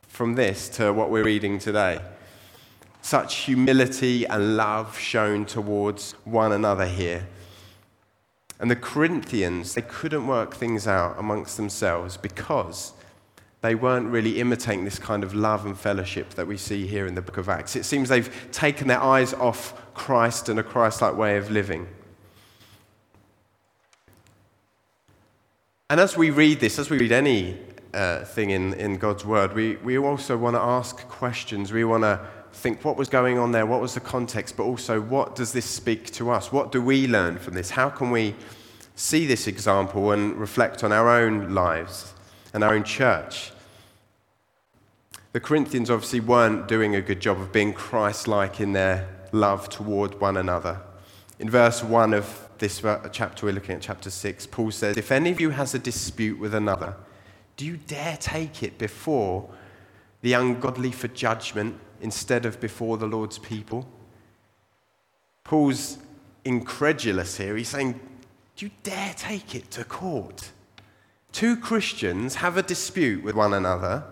from 0.07 0.37
this 0.37 0.69
to 0.69 0.93
what 0.93 1.11
we're 1.11 1.25
reading 1.25 1.59
today. 1.59 2.01
Such 3.03 3.39
humility 3.39 4.25
and 4.25 4.57
love 4.57 4.97
shown 4.97 5.47
towards 5.47 6.13
one 6.23 6.53
another 6.53 6.87
here. 6.87 7.27
And 8.61 8.71
the 8.71 8.77
Corinthians, 8.77 9.75
they 9.75 9.83
couldn't 9.83 10.29
work 10.29 10.55
things 10.55 10.87
out 10.87 11.19
amongst 11.19 11.57
themselves 11.57 12.17
because 12.17 12.93
they 13.63 13.75
weren't 13.75 14.07
really 14.07 14.41
imitating 14.41 14.85
this 14.85 14.99
kind 15.01 15.25
of 15.25 15.35
love 15.35 15.67
and 15.67 15.77
fellowship 15.77 16.31
that 16.31 16.47
we 16.47 16.57
see 16.57 16.87
here 16.87 17.07
in 17.07 17.15
the 17.15 17.21
book 17.21 17.37
of 17.37 17.49
Acts. 17.49 17.75
It 17.75 17.85
seems 17.85 18.09
they've 18.09 18.49
taken 18.53 18.87
their 18.87 19.03
eyes 19.03 19.35
off 19.35 19.75
Christ 20.00 20.49
and 20.49 20.59
a 20.59 20.62
Christ 20.62 21.02
like 21.02 21.16
way 21.16 21.37
of 21.37 21.50
living. 21.50 21.87
And 25.88 26.00
as 26.00 26.16
we 26.16 26.30
read 26.30 26.61
this, 26.61 26.78
as 26.78 26.88
we 26.88 26.99
read 26.99 27.12
any 27.12 27.59
uh, 27.92 28.25
thing 28.25 28.50
in, 28.50 28.75
in 28.75 28.97
God's 28.97 29.25
word, 29.25 29.54
we, 29.54 29.76
we 29.76 29.99
also 29.99 30.37
want 30.37 30.57
to 30.57 30.61
ask 30.61 30.97
questions. 31.09 31.73
We 31.73 31.85
want 31.85 32.04
to 32.04 32.21
think 32.52 32.85
what 32.85 32.97
was 32.97 33.09
going 33.09 33.38
on 33.38 33.52
there, 33.52 33.66
what 33.66 33.80
was 33.80 33.95
the 33.95 34.00
context, 34.00 34.57
but 34.57 34.64
also 34.64 35.00
what 35.00 35.37
does 35.37 35.52
this 35.52 35.66
speak 35.66 36.11
to 36.12 36.30
us? 36.30 36.52
What 36.52 36.73
do 36.73 36.80
we 36.80 37.07
learn 37.07 37.38
from 37.38 37.54
this? 37.54 37.71
How 37.71 37.90
can 37.90 38.11
we 38.11 38.35
see 38.95 39.26
this 39.26 39.47
example 39.47 40.12
and 40.12 40.37
reflect 40.37 40.83
on 40.85 40.92
our 40.92 41.09
own 41.09 41.54
lives? 41.54 42.14
and 42.52 42.64
our 42.64 42.75
own 42.75 42.85
church. 42.85 43.52
The 45.33 45.40
Corinthians 45.40 45.90
obviously 45.90 46.21
weren't 46.21 46.66
doing 46.66 46.95
a 46.95 47.00
good 47.00 47.21
job 47.21 47.40
of 47.40 47.52
being 47.52 47.73
Christ 47.73 48.26
like 48.26 48.61
in 48.61 48.73
their 48.73 49.09
love 49.33 49.69
toward 49.69 50.21
one 50.21 50.37
another. 50.37 50.81
In 51.39 51.49
verse 51.49 51.83
1 51.83 52.15
of 52.15 52.49
this 52.59 52.83
chapter, 53.13 53.47
we're 53.47 53.53
looking 53.53 53.75
at 53.77 53.83
chapter 53.83 54.11
6, 54.11 54.47
Paul 54.49 54.71
says, 54.71 54.97
If 54.97 55.11
any 55.11 55.31
of 55.31 55.41
you 55.41 55.51
has 55.51 55.75
a 55.75 55.79
dispute 55.79 56.39
with 56.39 56.55
another, 56.55 56.95
do 57.57 57.65
you 57.65 57.77
dare 57.77 58.17
take 58.19 58.63
it 58.63 58.79
before 58.79 59.49
the 60.21 60.35
ungodly 60.35 60.93
for 60.93 61.09
judgment 61.09 61.79
instead 62.01 62.45
of 62.45 62.61
before 62.61 62.99
the 62.99 63.07
Lord's 63.07 63.39
people? 63.39 63.87
Paul's 65.45 65.99
incredulous 66.45 67.37
here. 67.37 67.57
He's 67.57 67.69
saying, 67.69 67.99
Do 68.57 68.67
you 68.67 68.73
dare 68.83 69.15
take 69.17 69.55
it 69.55 69.71
to 69.73 69.85
court? 69.85 70.51
Two 71.33 71.57
Christians 71.57 72.37
have 72.37 72.57
a 72.57 72.63
dispute 72.63 73.23
with 73.23 73.35
one 73.35 73.55
another, 73.55 74.05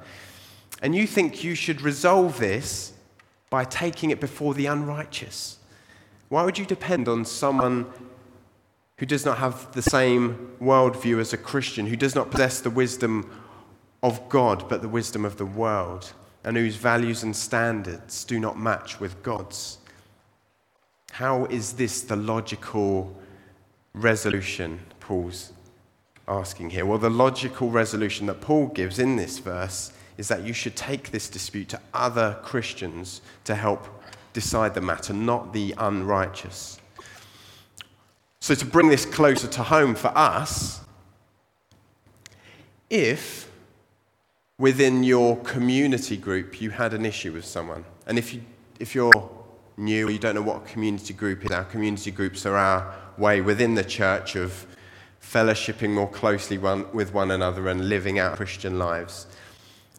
and 0.80 0.94
you 0.94 1.06
think 1.06 1.42
you 1.42 1.54
should 1.54 1.80
resolve 1.80 2.38
this 2.38 2.92
by 3.50 3.64
taking 3.64 4.10
it 4.10 4.20
before 4.20 4.54
the 4.54 4.66
unrighteous. 4.66 5.58
Why 6.28 6.44
would 6.44 6.58
you 6.58 6.66
depend 6.66 7.08
on 7.08 7.24
someone 7.24 7.86
who 8.98 9.06
does 9.06 9.24
not 9.24 9.38
have 9.38 9.72
the 9.72 9.82
same 9.82 10.56
worldview 10.60 11.20
as 11.20 11.32
a 11.32 11.38
Christian, 11.38 11.86
who 11.86 11.96
does 11.96 12.14
not 12.14 12.30
possess 12.30 12.60
the 12.60 12.70
wisdom 12.70 13.30
of 14.02 14.28
God, 14.28 14.68
but 14.68 14.82
the 14.82 14.88
wisdom 14.88 15.24
of 15.24 15.38
the 15.38 15.46
world, 15.46 16.12
and 16.44 16.56
whose 16.56 16.76
values 16.76 17.22
and 17.22 17.34
standards 17.34 18.24
do 18.24 18.38
not 18.38 18.58
match 18.58 19.00
with 19.00 19.22
God's? 19.22 19.78
How 21.12 21.46
is 21.46 21.74
this 21.74 22.02
the 22.02 22.16
logical 22.16 23.16
resolution, 23.94 24.80
Paul's 25.00 25.52
asking 26.26 26.70
here? 26.70 26.84
Well, 26.84 26.98
the 26.98 27.08
logical 27.10 27.70
resolution 27.70 28.26
that 28.26 28.40
Paul 28.40 28.66
gives 28.66 28.98
in 28.98 29.16
this 29.16 29.38
verse 29.38 29.92
is 30.18 30.28
that 30.28 30.42
you 30.42 30.52
should 30.52 30.76
take 30.76 31.10
this 31.12 31.30
dispute 31.30 31.68
to 31.70 31.80
other 31.94 32.38
Christians 32.42 33.22
to 33.44 33.54
help 33.54 33.86
decide 34.32 34.74
the 34.74 34.80
matter, 34.80 35.14
not 35.14 35.52
the 35.52 35.74
unrighteous. 35.78 36.78
So, 38.40 38.54
to 38.54 38.66
bring 38.66 38.88
this 38.88 39.06
closer 39.06 39.48
to 39.48 39.62
home 39.62 39.94
for 39.94 40.08
us, 40.16 40.80
if 42.90 43.50
within 44.58 45.04
your 45.04 45.36
community 45.38 46.16
group 46.16 46.60
you 46.60 46.70
had 46.70 46.94
an 46.94 47.06
issue 47.06 47.32
with 47.32 47.44
someone, 47.44 47.84
and 48.06 48.18
if, 48.18 48.34
you, 48.34 48.42
if 48.80 48.94
you're 48.94 49.30
new 49.76 50.08
or 50.08 50.10
you 50.10 50.18
don't 50.18 50.34
know 50.34 50.42
what 50.42 50.56
a 50.56 50.66
community 50.66 51.14
group 51.14 51.44
is, 51.44 51.50
our 51.52 51.64
community 51.64 52.10
groups 52.10 52.44
are 52.44 52.56
our 52.56 52.94
way 53.16 53.40
within 53.40 53.74
the 53.74 53.84
church 53.84 54.34
of 54.34 54.66
fellowshipping 55.22 55.90
more 55.90 56.08
closely 56.08 56.58
one, 56.58 56.90
with 56.92 57.12
one 57.12 57.30
another 57.30 57.68
and 57.68 57.88
living 57.88 58.18
out 58.18 58.36
Christian 58.36 58.78
lives 58.78 59.26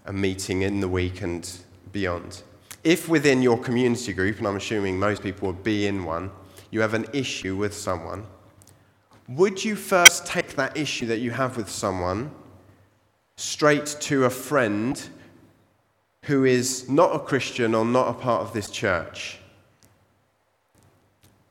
and 0.09 0.19
meeting 0.19 0.63
in 0.63 0.79
the 0.79 0.87
week 0.87 1.21
and 1.21 1.47
beyond. 1.91 2.41
If 2.83 3.07
within 3.07 3.43
your 3.43 3.59
community 3.59 4.11
group, 4.11 4.39
and 4.39 4.47
I'm 4.47 4.55
assuming 4.55 4.97
most 4.97 5.21
people 5.21 5.49
would 5.49 5.63
be 5.63 5.85
in 5.85 6.03
one, 6.03 6.31
you 6.71 6.81
have 6.81 6.95
an 6.95 7.05
issue 7.13 7.55
with 7.55 7.75
someone, 7.75 8.25
would 9.27 9.63
you 9.63 9.75
first 9.75 10.25
take 10.25 10.55
that 10.55 10.75
issue 10.75 11.05
that 11.05 11.19
you 11.19 11.29
have 11.29 11.57
with 11.57 11.69
someone 11.69 12.31
straight 13.37 13.85
to 13.99 14.25
a 14.25 14.31
friend 14.31 14.99
who 16.25 16.43
is 16.43 16.89
not 16.89 17.15
a 17.15 17.19
Christian 17.19 17.75
or 17.75 17.85
not 17.85 18.07
a 18.07 18.13
part 18.13 18.41
of 18.41 18.51
this 18.51 18.71
church? 18.71 19.37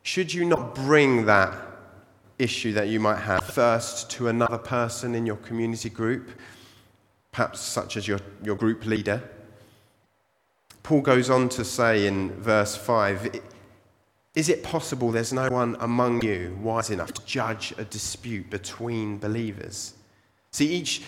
Should 0.03 0.35
you 0.35 0.45
not 0.45 0.75
bring 0.75 1.27
that 1.27 1.57
issue 2.41 2.73
that 2.73 2.89
you 2.89 2.99
might 2.99 3.21
have 3.21 3.45
first 3.45 4.11
to 4.11 4.27
another 4.27 4.59
person 4.59 5.15
in 5.15 5.27
your 5.27 5.37
community 5.37 5.91
group, 5.91 6.31
perhaps 7.39 7.61
such 7.61 7.97
as 7.97 8.09
your, 8.09 8.19
your 8.43 8.57
group 8.57 8.85
leader. 8.85 9.23
Paul 10.83 11.03
goes 11.03 11.31
on 11.31 11.49
to 11.51 11.65
say 11.65 12.09
in 12.09 12.33
verse 12.33 12.75
5 12.75 13.41
Is 14.35 14.49
it 14.49 14.65
possible 14.65 15.13
there's 15.13 15.33
no 15.33 15.49
one 15.49 15.77
among 15.79 16.25
you 16.25 16.59
wise 16.61 16.91
enough 16.91 17.13
to 17.13 17.25
judge 17.25 17.73
a 17.79 17.85
dispute 17.85 18.51
between 18.51 19.19
believers? 19.19 19.95
See, 20.51 20.67
each, 20.67 21.03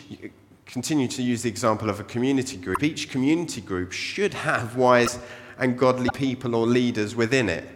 continue 0.66 1.08
to 1.08 1.20
use 1.20 1.42
the 1.42 1.48
example 1.48 1.90
of 1.90 1.98
a 1.98 2.04
community 2.04 2.58
group, 2.58 2.80
each 2.84 3.10
community 3.10 3.60
group 3.60 3.90
should 3.90 4.34
have 4.34 4.76
wise 4.76 5.18
and 5.58 5.76
godly 5.76 6.10
people 6.14 6.54
or 6.54 6.64
leaders 6.64 7.16
within 7.16 7.48
it 7.48 7.66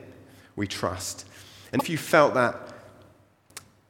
we 0.54 0.68
trust. 0.68 1.26
And 1.72 1.82
if 1.82 1.90
you 1.90 1.98
felt 1.98 2.34
that 2.34 2.73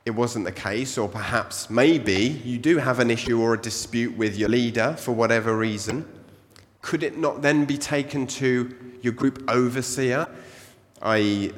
it 0.06 0.10
wasn't 0.10 0.44
the 0.44 0.52
case, 0.52 0.98
or 0.98 1.08
perhaps 1.08 1.70
maybe 1.70 2.40
you 2.44 2.58
do 2.58 2.76
have 2.76 2.98
an 2.98 3.10
issue 3.10 3.40
or 3.40 3.54
a 3.54 3.60
dispute 3.60 4.16
with 4.16 4.36
your 4.36 4.50
leader 4.50 4.94
for 4.98 5.12
whatever 5.12 5.56
reason, 5.56 6.06
could 6.82 7.02
it 7.02 7.16
not 7.16 7.40
then 7.40 7.64
be 7.64 7.78
taken 7.78 8.26
to 8.26 8.74
your 9.00 9.14
group 9.14 9.42
overseer, 9.48 10.26
i.e., 11.02 11.52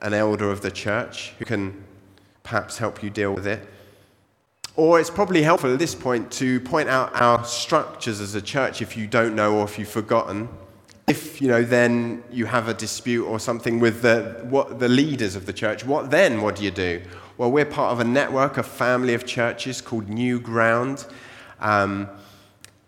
an 0.00 0.14
elder 0.14 0.48
of 0.50 0.60
the 0.60 0.70
church 0.70 1.32
who 1.38 1.44
can 1.44 1.84
perhaps 2.44 2.78
help 2.78 3.02
you 3.02 3.10
deal 3.10 3.32
with 3.32 3.48
it? 3.48 3.68
Or 4.76 5.00
it's 5.00 5.10
probably 5.10 5.42
helpful 5.42 5.72
at 5.72 5.80
this 5.80 5.96
point 5.96 6.30
to 6.32 6.60
point 6.60 6.88
out 6.88 7.10
our 7.20 7.44
structures 7.44 8.20
as 8.20 8.36
a 8.36 8.40
church 8.40 8.80
if 8.80 8.96
you 8.96 9.08
don't 9.08 9.34
know 9.34 9.56
or 9.58 9.64
if 9.64 9.76
you've 9.76 9.88
forgotten. 9.88 10.48
If 11.08 11.42
you 11.42 11.48
know, 11.48 11.64
then 11.64 12.22
you 12.30 12.46
have 12.46 12.68
a 12.68 12.74
dispute 12.74 13.26
or 13.26 13.40
something 13.40 13.80
with 13.80 14.02
the, 14.02 14.46
what, 14.48 14.78
the 14.78 14.88
leaders 14.88 15.34
of 15.34 15.46
the 15.46 15.52
church, 15.52 15.84
what 15.84 16.12
then? 16.12 16.42
What 16.42 16.54
do 16.54 16.62
you 16.62 16.70
do? 16.70 17.02
Well, 17.38 17.52
we're 17.52 17.66
part 17.66 17.92
of 17.92 18.00
a 18.00 18.04
network, 18.04 18.58
a 18.58 18.64
family 18.64 19.14
of 19.14 19.24
churches 19.24 19.80
called 19.80 20.08
New 20.08 20.40
Ground, 20.40 21.06
um, 21.60 22.08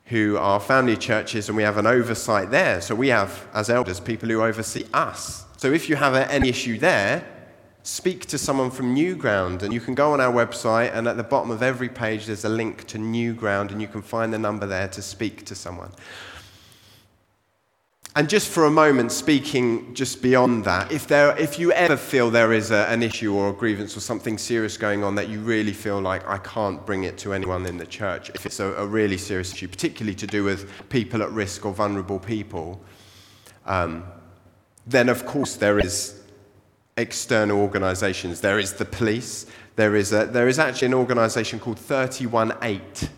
who 0.07 0.39
are 0.39 0.59
family 0.59 0.97
churches, 0.97 1.49
and 1.49 1.57
we 1.57 1.63
have 1.63 1.77
an 1.77 1.87
oversight 1.87 2.51
there. 2.51 2.81
So 2.81 2.97
we 2.97 3.11
have, 3.11 3.47
as 3.55 3.71
elders, 3.71 4.01
people 4.01 4.29
who 4.29 4.43
oversee 4.43 4.87
us. 4.93 5.45
So 5.57 5.71
if 5.71 5.89
you 5.89 5.95
have 5.95 6.17
any 6.17 6.49
issue 6.49 6.81
there, 6.81 7.25
speak 7.85 8.27
to 8.27 8.39
someone 8.39 8.73
from 8.73 8.93
New 8.93 9.15
Ground. 9.15 9.63
And 9.63 9.73
you 9.73 9.81
can 9.81 9.95
go 9.95 10.13
on 10.13 10.21
our 10.21 10.33
website, 10.33 10.93
and 10.97 11.07
at 11.07 11.17
the 11.17 11.23
bottom 11.23 11.53
of 11.53 11.63
every 11.63 11.89
page, 11.89 12.27
there's 12.27 12.45
a 12.45 12.49
link 12.49 12.89
to 12.89 12.99
New 12.99 13.35
Ground, 13.35 13.71
and 13.71 13.81
you 13.81 13.87
can 13.87 14.03
find 14.03 14.33
the 14.33 14.39
number 14.39 14.67
there 14.67 14.89
to 14.89 15.01
speak 15.01 15.45
to 15.45 15.55
someone. 15.55 15.93
And 18.17 18.29
just 18.29 18.49
for 18.49 18.65
a 18.65 18.71
moment, 18.71 19.13
speaking 19.13 19.95
just 19.95 20.21
beyond 20.21 20.65
that, 20.65 20.91
if, 20.91 21.07
there, 21.07 21.37
if 21.39 21.61
you 21.61 21.71
ever 21.73 21.97
feel 21.97 22.29
there 22.29 22.53
is 22.53 22.73
a, 22.73 22.89
an 22.89 23.05
issue 23.05 23.33
or 23.33 23.51
a 23.51 23.53
grievance 23.53 23.97
or 23.97 24.01
something 24.01 24.37
serious 24.37 24.77
going 24.77 25.05
on 25.05 25.15
that 25.15 25.29
you 25.29 25.39
really 25.39 25.73
feel 25.73 26.01
like 26.01 26.27
I 26.27 26.39
can't 26.39 26.85
bring 26.85 27.05
it 27.05 27.17
to 27.19 27.33
anyone 27.33 27.67
in 27.67 27.77
the 27.77 27.87
church, 27.87 28.29
if 28.31 28.47
it's 28.47 28.59
a, 28.59 28.73
a 28.75 28.85
really 28.87 29.17
serious 29.17 29.53
issue, 29.53 29.69
particularly 29.69 30.17
to 30.17 30.27
do 30.27 30.43
with 30.43 30.89
people 30.89 31.23
at 31.23 31.31
risk 31.31 31.65
or 31.65 31.73
vulnerable 31.73 32.19
people, 32.19 32.81
um, 33.65 34.03
then 34.89 35.09
of 35.09 35.25
course 35.25 35.55
there 35.55 35.79
is 35.79 36.21
external 36.97 37.61
organizations. 37.61 38.41
There 38.41 38.59
is 38.59 38.73
the 38.73 38.87
police. 38.87 39.47
There 39.77 39.95
is, 39.95 40.13
a, 40.13 40.27
there 40.27 40.49
is 40.49 40.59
actually 40.59 40.87
an 40.87 40.95
organization 40.95 41.61
called 41.61 41.79
318. 41.79 43.09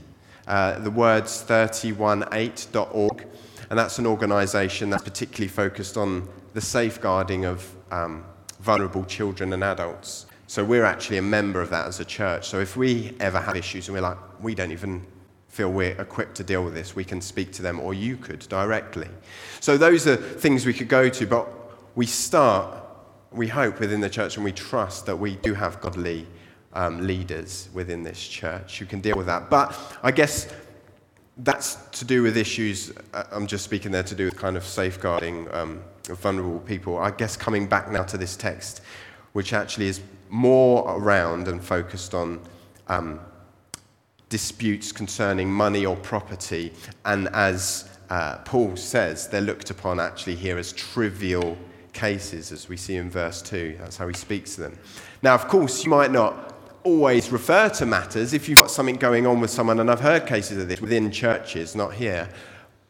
Uh, 0.46 0.78
the 0.80 0.90
words 0.90 1.42
318.org. 1.48 3.26
And 3.72 3.78
that's 3.78 3.98
an 3.98 4.06
organization 4.06 4.90
that's 4.90 5.02
particularly 5.02 5.48
focused 5.48 5.96
on 5.96 6.28
the 6.52 6.60
safeguarding 6.60 7.46
of 7.46 7.74
um, 7.90 8.22
vulnerable 8.60 9.02
children 9.06 9.54
and 9.54 9.64
adults. 9.64 10.26
So 10.46 10.62
we're 10.62 10.84
actually 10.84 11.16
a 11.16 11.22
member 11.22 11.62
of 11.62 11.70
that 11.70 11.86
as 11.86 11.98
a 11.98 12.04
church. 12.04 12.46
So 12.46 12.60
if 12.60 12.76
we 12.76 13.16
ever 13.18 13.40
have 13.40 13.56
issues 13.56 13.88
and 13.88 13.94
we're 13.94 14.02
like, 14.02 14.18
we 14.42 14.54
don't 14.54 14.72
even 14.72 15.06
feel 15.48 15.72
we're 15.72 15.98
equipped 15.98 16.34
to 16.34 16.44
deal 16.44 16.62
with 16.62 16.74
this, 16.74 16.94
we 16.94 17.02
can 17.02 17.22
speak 17.22 17.50
to 17.52 17.62
them, 17.62 17.80
or 17.80 17.94
you 17.94 18.18
could 18.18 18.40
directly. 18.50 19.08
So 19.60 19.78
those 19.78 20.06
are 20.06 20.16
things 20.16 20.66
we 20.66 20.74
could 20.74 20.88
go 20.88 21.08
to, 21.08 21.26
but 21.26 21.48
we 21.96 22.04
start 22.04 22.76
we 23.30 23.48
hope 23.48 23.80
within 23.80 24.02
the 24.02 24.10
church 24.10 24.36
and 24.36 24.44
we 24.44 24.52
trust 24.52 25.06
that 25.06 25.16
we 25.16 25.36
do 25.36 25.54
have 25.54 25.80
godly 25.80 26.26
um, 26.74 27.06
leaders 27.06 27.70
within 27.72 28.02
this 28.02 28.22
church 28.22 28.80
who 28.80 28.84
can 28.84 29.00
deal 29.00 29.16
with 29.16 29.28
that. 29.28 29.48
But 29.48 29.74
I 30.02 30.10
guess 30.10 30.52
that's 31.38 31.76
to 31.98 32.04
do 32.04 32.22
with 32.22 32.36
issues, 32.36 32.92
uh, 33.14 33.24
I'm 33.32 33.46
just 33.46 33.64
speaking 33.64 33.90
there 33.90 34.02
to 34.02 34.14
do 34.14 34.26
with 34.26 34.36
kind 34.36 34.56
of 34.56 34.64
safeguarding 34.64 35.48
um, 35.52 35.82
vulnerable 36.04 36.60
people. 36.60 36.98
I 36.98 37.10
guess 37.10 37.36
coming 37.36 37.66
back 37.66 37.90
now 37.90 38.02
to 38.04 38.18
this 38.18 38.36
text, 38.36 38.82
which 39.32 39.52
actually 39.52 39.86
is 39.86 40.00
more 40.28 40.84
around 40.98 41.48
and 41.48 41.62
focused 41.62 42.14
on 42.14 42.40
um, 42.88 43.20
disputes 44.28 44.92
concerning 44.92 45.50
money 45.50 45.86
or 45.86 45.96
property. 45.96 46.72
And 47.04 47.28
as 47.28 47.88
uh, 48.10 48.38
Paul 48.38 48.76
says, 48.76 49.28
they're 49.28 49.40
looked 49.40 49.70
upon 49.70 50.00
actually 50.00 50.36
here 50.36 50.58
as 50.58 50.72
trivial 50.72 51.56
cases, 51.92 52.52
as 52.52 52.68
we 52.68 52.76
see 52.76 52.96
in 52.96 53.10
verse 53.10 53.42
2. 53.42 53.76
That's 53.78 53.96
how 53.96 54.08
he 54.08 54.14
speaks 54.14 54.54
to 54.56 54.62
them. 54.62 54.78
Now, 55.22 55.34
of 55.34 55.48
course, 55.48 55.84
you 55.84 55.90
might 55.90 56.10
not 56.10 56.51
always 56.84 57.30
refer 57.30 57.68
to 57.70 57.86
matters 57.86 58.32
if 58.32 58.48
you've 58.48 58.58
got 58.58 58.70
something 58.70 58.96
going 58.96 59.26
on 59.26 59.40
with 59.40 59.50
someone, 59.50 59.80
and 59.80 59.90
I've 59.90 60.00
heard 60.00 60.26
cases 60.26 60.58
of 60.58 60.68
this 60.68 60.80
within 60.80 61.10
churches, 61.10 61.74
not 61.74 61.94
here, 61.94 62.28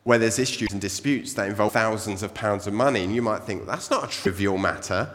where 0.05 0.19
there's 0.19 0.39
issues 0.39 0.73
and 0.73 0.81
disputes 0.81 1.35
that 1.35 1.49
involve 1.49 1.73
thousands 1.73 2.23
of 2.23 2.35
pounds 2.35 2.67
of 2.67 2.75
money, 2.75 3.05
and 3.05 3.15
you 3.15 3.23
might 3.23 3.43
think, 3.45 3.67
that's 3.67 3.91
not 3.91 4.05
a 4.05 4.09
trivial 4.09 4.59
matter. 4.59 5.09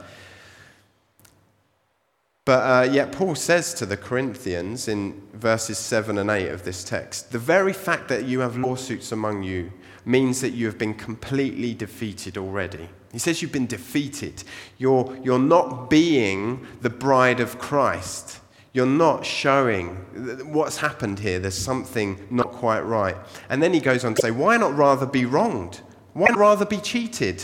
But 2.45 2.59
uh, 2.61 2.89
yet, 2.93 3.11
Paul 3.11 3.35
says 3.35 3.73
to 3.73 3.85
the 3.85 3.97
Corinthians 3.97 4.87
in 4.87 5.21
verses 5.33 5.77
7 5.77 6.17
and 6.17 6.29
8 6.29 6.47
of 6.47 6.63
this 6.63 6.85
text 6.85 7.33
the 7.33 7.39
very 7.39 7.73
fact 7.73 8.07
that 8.07 8.23
you 8.23 8.39
have 8.39 8.55
lawsuits 8.57 9.11
among 9.11 9.43
you 9.43 9.73
means 10.05 10.39
that 10.39 10.51
you 10.51 10.65
have 10.65 10.77
been 10.77 10.93
completely 10.93 11.73
defeated 11.73 12.37
already. 12.37 12.87
He 13.11 13.19
says 13.19 13.41
you've 13.41 13.51
been 13.51 13.67
defeated. 13.67 14.45
You're, 14.77 15.17
you're 15.21 15.39
not 15.39 15.89
being 15.89 16.65
the 16.81 16.89
bride 16.89 17.41
of 17.41 17.59
Christ. 17.59 18.39
You're 18.77 18.85
not 18.85 19.25
showing 19.25 19.95
what's 20.53 20.77
happened 20.77 21.17
here. 21.17 21.39
There's 21.39 21.57
something 21.57 22.27
not 22.29 22.51
quite 22.51 22.81
right. 22.81 23.15
And 23.49 23.63
then 23.63 23.73
he 23.73 23.79
goes 23.79 24.05
on 24.05 24.13
to 24.13 24.21
say, 24.21 24.29
why 24.29 24.55
not 24.57 24.77
rather 24.77 25.07
be 25.07 25.25
wronged? 25.25 25.81
Why 26.13 26.27
rather 26.35 26.63
be 26.63 26.77
cheated? 26.77 27.43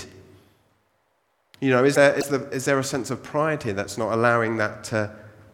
You 1.59 1.71
know, 1.71 1.83
is 1.85 1.95
there, 1.95 2.13
is, 2.13 2.27
there, 2.27 2.47
is 2.49 2.65
there 2.65 2.77
a 2.77 2.83
sense 2.83 3.09
of 3.09 3.23
pride 3.23 3.63
here 3.63 3.73
that's 3.73 3.97
not 3.97 4.13
allowing 4.13 4.57
that 4.57 4.83
to 4.83 5.09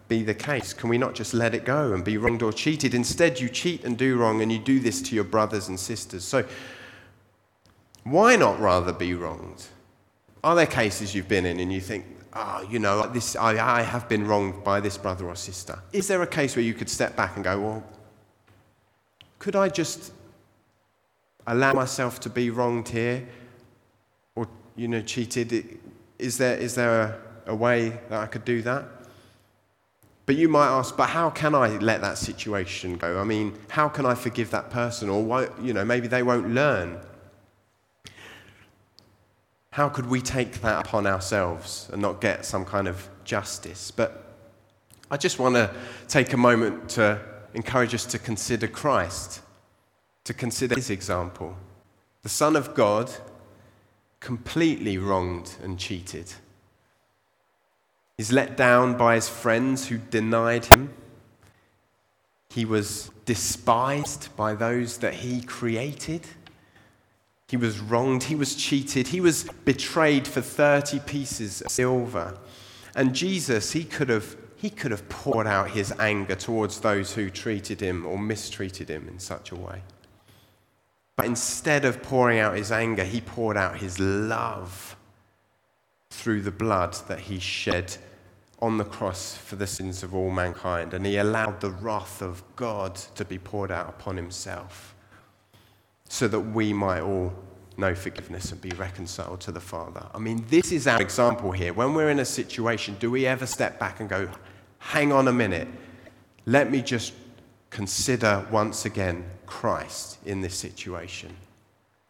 be 0.10 0.22
the 0.22 0.34
case? 0.34 0.74
Can 0.74 0.90
we 0.90 0.98
not 0.98 1.16
just 1.16 1.34
let 1.34 1.56
it 1.56 1.64
go 1.64 1.94
and 1.94 2.04
be 2.04 2.18
wronged 2.18 2.44
or 2.44 2.52
cheated? 2.52 2.94
Instead, 2.94 3.40
you 3.40 3.48
cheat 3.48 3.86
and 3.86 3.98
do 3.98 4.18
wrong, 4.18 4.42
and 4.42 4.52
you 4.52 4.60
do 4.60 4.82
this 4.82 5.02
to 5.04 5.16
your 5.16 5.24
brothers 5.24 5.70
and 5.70 5.80
sisters. 5.80 6.26
So, 6.26 6.44
why 8.04 8.36
not 8.36 8.60
rather 8.60 8.92
be 8.92 9.14
wronged? 9.14 9.68
Are 10.44 10.58
there 10.58 10.68
cases 10.68 11.16
you've 11.16 11.30
been 11.30 11.46
in 11.46 11.58
and 11.58 11.72
you 11.72 11.80
think, 11.80 12.06
oh, 12.34 12.68
you 12.70 12.80
know, 12.80 13.08
this, 13.08 13.36
I, 13.36 13.80
I 13.80 13.82
have 13.82 14.08
been 14.08 14.28
wronged 14.28 14.64
by 14.64 14.80
this 14.80 14.98
brother 14.98 15.28
or 15.28 15.36
sister? 15.36 15.80
Is 15.94 16.08
there 16.08 16.22
a 16.22 16.28
case 16.28 16.56
where 16.56 16.64
you 16.64 16.74
could 16.74 16.90
step 16.90 17.16
back 17.16 17.36
and 17.36 17.44
go, 17.44 17.60
well, 17.60 17.84
could 19.40 19.56
I 19.56 19.70
just 19.70 20.12
allow 21.48 21.74
myself 21.74 22.20
to 22.22 22.30
be 22.30 22.50
wronged 22.50 22.90
here 22.90 23.28
or, 24.36 24.48
you 24.76 24.88
know, 24.88 25.02
cheated? 25.02 25.80
Is 26.18 26.38
there, 26.38 26.58
is 26.58 26.76
there 26.76 27.02
a, 27.46 27.52
a 27.52 27.56
way 27.56 27.90
that 28.10 28.20
I 28.20 28.28
could 28.28 28.46
do 28.46 28.62
that? 28.64 28.86
But 30.26 30.36
you 30.36 30.48
might 30.48 30.68
ask, 30.68 30.96
but 30.96 31.10
how 31.10 31.32
can 31.32 31.56
I 31.56 31.70
let 31.78 32.02
that 32.02 32.20
situation 32.20 32.98
go? 32.98 33.20
I 33.20 33.24
mean, 33.24 33.58
how 33.70 33.90
can 33.90 34.06
I 34.06 34.14
forgive 34.14 34.52
that 34.52 34.70
person? 34.70 35.10
Or, 35.10 35.24
why, 35.24 35.48
you 35.60 35.74
know, 35.74 35.84
maybe 35.84 36.08
they 36.08 36.22
won't 36.22 36.50
learn 36.50 37.00
how 39.80 39.88
could 39.88 40.10
we 40.10 40.20
take 40.20 40.60
that 40.60 40.86
upon 40.86 41.08
ourselves 41.08 41.90
and 41.94 42.02
not 42.02 42.20
get 42.20 42.44
some 42.44 42.66
kind 42.66 42.86
of 42.86 43.08
justice? 43.24 43.92
But 43.92 44.36
I 45.10 45.16
just 45.16 45.40
want 45.40 45.56
to 45.56 45.74
take 46.10 46.34
a 46.34 46.38
moment 46.38 46.90
to 46.90 47.22
encourage 47.54 47.96
us 47.96 48.06
to 48.08 48.20
consider 48.20 48.68
Christ, 48.68 49.40
to 50.26 50.34
consider 50.34 50.76
his 50.76 50.90
example. 50.90 51.56
The 52.24 52.28
Son 52.28 52.58
of 52.58 52.76
God, 52.76 53.10
completely 54.20 54.98
wronged 54.98 55.56
and 55.64 55.80
cheated. 55.80 56.34
He's 58.18 58.34
let 58.34 58.58
down 58.58 58.98
by 58.98 59.16
his 59.16 59.30
friends 59.30 59.88
who 59.88 59.98
denied 59.98 60.66
him. 60.66 60.94
He 62.50 62.66
was 62.66 63.12
despised 63.24 64.36
by 64.36 64.56
those 64.56 64.98
that 64.98 65.14
he 65.14 65.42
created. 65.42 66.28
He 67.50 67.58
was 67.58 67.80
wronged, 67.80 68.24
he 68.24 68.36
was 68.36 68.54
cheated, 68.54 69.08
he 69.08 69.20
was 69.20 69.44
betrayed 69.66 70.28
for 70.28 70.40
30 70.40 71.00
pieces 71.00 71.62
of 71.62 71.72
silver. 71.72 72.38
And 72.96 73.16
Jesus, 73.16 73.72
he 73.72 73.86
could 73.86 74.10
have, 74.10 74.38
he 74.56 74.70
could 74.70 74.92
have 74.92 75.10
poured 75.10 75.48
out 75.48 75.72
his 75.72 75.92
anger 76.00 76.36
towards 76.36 76.80
those 76.80 77.16
who 77.16 77.32
treated 77.32 77.82
him 77.82 78.06
or 78.06 78.20
mistreated 78.20 78.88
him 78.88 79.08
in 79.08 79.18
such 79.18 79.52
a 79.52 79.56
way. 79.56 79.82
But 81.16 81.26
instead 81.26 81.86
of 81.86 82.04
pouring 82.04 82.38
out 82.38 82.56
his 82.56 82.72
anger, 82.72 83.04
he 83.04 83.20
poured 83.20 83.58
out 83.58 83.78
his 83.78 84.00
love 84.00 84.96
through 86.12 86.42
the 86.42 86.52
blood 86.52 86.94
that 87.08 87.22
he 87.22 87.40
shed 87.40 87.98
on 88.60 88.78
the 88.78 88.86
cross 88.86 89.36
for 89.36 89.56
the 89.56 89.66
sins 89.66 90.04
of 90.04 90.14
all 90.14 90.30
mankind. 90.30 90.94
And 90.94 91.04
he 91.04 91.18
allowed 91.18 91.62
the 91.62 91.72
wrath 91.72 92.22
of 92.22 92.44
God 92.56 92.96
to 93.16 93.26
be 93.26 93.40
poured 93.40 93.72
out 93.72 93.90
upon 93.90 94.18
himself 94.18 94.94
so 96.10 96.28
that 96.28 96.40
we 96.40 96.74
might 96.74 97.02
all 97.02 97.32
know 97.78 97.96
forgiveness 97.96 98.52
and 98.52 98.60
be 98.60 98.72
reconciled 98.72 99.40
to 99.42 99.52
the 99.52 99.62
Father. 99.62 100.06
I 100.14 100.18
mean, 100.20 100.44
this 100.50 100.72
is 100.72 100.86
our 100.88 101.02
example 101.02 101.52
here. 101.52 101.72
When 101.72 101.94
we're 101.94 102.10
in 102.10 102.20
a 102.20 102.26
situation, 102.26 102.98
do 103.00 103.10
we 103.10 103.26
ever 103.26 103.46
step 103.46 103.80
back 103.80 104.02
and 104.02 104.10
go, 104.10 104.28
hang 104.80 105.14
on 105.14 105.28
a 105.28 105.32
minute, 105.32 105.68
let 106.46 106.70
me 106.70 106.82
just 106.82 107.14
consider 107.70 108.46
once 108.52 108.86
again 108.86 109.24
Christ 109.46 110.18
in 110.26 110.42
this 110.42 110.56
situation? 110.56 111.34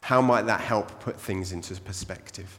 How 0.02 0.22
might 0.22 0.46
that 0.46 0.62
help 0.62 0.98
put 1.00 1.20
things 1.20 1.52
into 1.52 1.78
perspective? 1.80 2.58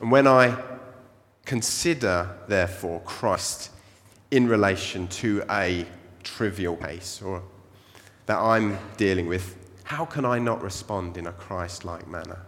And 0.00 0.10
when 0.10 0.26
I 0.26 0.60
consider, 1.46 2.28
therefore, 2.48 3.00
Christ 3.00 3.70
in 4.30 4.48
relation 4.48 5.08
to 5.08 5.42
a 5.48 5.86
trivial 6.22 6.76
case 6.76 7.22
or 7.22 7.42
that 8.28 8.38
I'm 8.38 8.78
dealing 8.98 9.26
with, 9.26 9.56
how 9.84 10.04
can 10.04 10.26
I 10.26 10.38
not 10.38 10.62
respond 10.62 11.16
in 11.16 11.26
a 11.26 11.32
Christ 11.32 11.86
like 11.86 12.06
manner? 12.06 12.40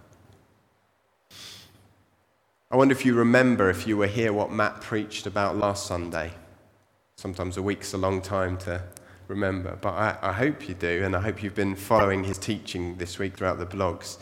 I 2.70 2.76
wonder 2.76 2.92
if 2.92 3.06
you 3.06 3.14
remember, 3.14 3.70
if 3.70 3.86
you 3.86 3.96
were 3.96 4.06
here, 4.06 4.30
what 4.30 4.52
Matt 4.52 4.82
preached 4.82 5.26
about 5.26 5.56
last 5.56 5.86
Sunday. 5.86 6.32
Sometimes 7.16 7.56
a 7.56 7.62
week's 7.62 7.94
a 7.94 7.96
long 7.96 8.20
time 8.20 8.58
to 8.58 8.82
remember, 9.26 9.78
but 9.80 9.94
I, 9.94 10.18
I 10.20 10.32
hope 10.32 10.68
you 10.68 10.74
do, 10.74 11.02
and 11.02 11.16
I 11.16 11.20
hope 11.20 11.42
you've 11.42 11.54
been 11.54 11.76
following 11.76 12.24
his 12.24 12.36
teaching 12.36 12.98
this 12.98 13.18
week 13.18 13.38
throughout 13.38 13.58
the 13.58 13.64
blogs. 13.64 14.18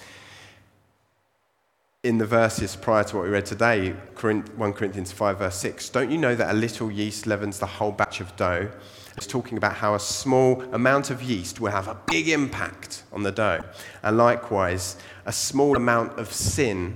In 2.04 2.18
the 2.18 2.26
verses 2.26 2.76
prior 2.76 3.02
to 3.02 3.16
what 3.16 3.24
we 3.24 3.30
read 3.30 3.44
today, 3.44 3.90
1 3.90 4.42
Corinthians 4.72 5.10
5, 5.10 5.38
verse 5.40 5.56
6, 5.56 5.88
don't 5.88 6.12
you 6.12 6.16
know 6.16 6.36
that 6.36 6.54
a 6.54 6.56
little 6.56 6.92
yeast 6.92 7.26
leavens 7.26 7.58
the 7.58 7.66
whole 7.66 7.90
batch 7.90 8.20
of 8.20 8.36
dough? 8.36 8.70
It's 9.16 9.26
talking 9.26 9.58
about 9.58 9.72
how 9.72 9.96
a 9.96 9.98
small 9.98 10.62
amount 10.72 11.10
of 11.10 11.20
yeast 11.24 11.58
will 11.60 11.72
have 11.72 11.88
a 11.88 11.98
big 12.06 12.28
impact 12.28 13.02
on 13.12 13.24
the 13.24 13.32
dough. 13.32 13.64
And 14.04 14.16
likewise, 14.16 14.96
a 15.26 15.32
small 15.32 15.76
amount 15.76 16.20
of 16.20 16.32
sin 16.32 16.94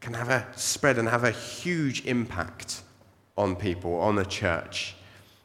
can 0.00 0.14
have 0.14 0.28
a 0.28 0.46
spread 0.54 0.96
and 0.96 1.08
have 1.08 1.24
a 1.24 1.32
huge 1.32 2.04
impact 2.06 2.82
on 3.36 3.56
people, 3.56 3.96
on 3.96 4.14
the 4.14 4.24
church. 4.24 4.94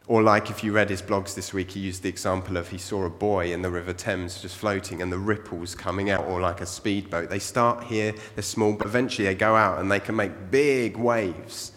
Or, 0.08 0.22
like 0.24 0.50
if 0.50 0.64
you 0.64 0.74
read 0.74 0.90
his 0.90 1.02
blogs 1.02 1.36
this 1.36 1.54
week, 1.54 1.72
he 1.72 1.80
used 1.80 2.04
the 2.04 2.10
example 2.10 2.58
of 2.58 2.70
he 2.70 2.78
saw 2.78 3.06
a 3.06 3.10
buoy 3.10 3.54
in 3.54 3.62
the 3.62 3.70
River 3.70 3.94
Thames 3.94 4.42
just 4.42 4.58
floating 4.58 5.02
and 5.02 5.12
the 5.12 5.18
ripples 5.18 5.74
coming 5.76 6.10
out, 6.10 6.26
or 6.26 6.42
like 6.42 6.60
a 6.60 6.66
speedboat. 6.66 7.30
They 7.30 7.40
start 7.40 7.84
here, 7.86 8.14
they're 8.36 8.44
small, 8.44 8.74
but 8.74 8.88
eventually 8.88 9.28
they 9.28 9.36
go 9.36 9.56
out 9.56 9.80
and 9.80 9.92
they 9.92 10.00
can 10.00 10.16
make 10.16 10.52
big 10.52 10.98
waves. 10.98 11.72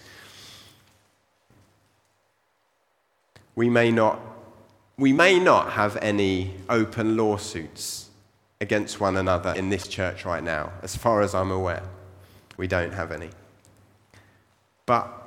We 3.54 3.70
may 3.70 3.92
not, 3.92 4.20
we 4.98 5.12
may 5.12 5.38
not 5.38 5.72
have 5.72 5.96
any 5.98 6.54
open 6.68 7.16
lawsuits 7.16 8.10
against 8.60 9.00
one 9.00 9.16
another 9.16 9.52
in 9.52 9.68
this 9.68 9.86
church 9.86 10.24
right 10.24 10.42
now, 10.42 10.72
as 10.82 10.96
far 10.96 11.20
as 11.20 11.34
I'm 11.34 11.52
aware. 11.52 11.84
We 12.56 12.66
don't 12.66 12.94
have 12.94 13.12
any. 13.12 13.30
But 14.86 15.23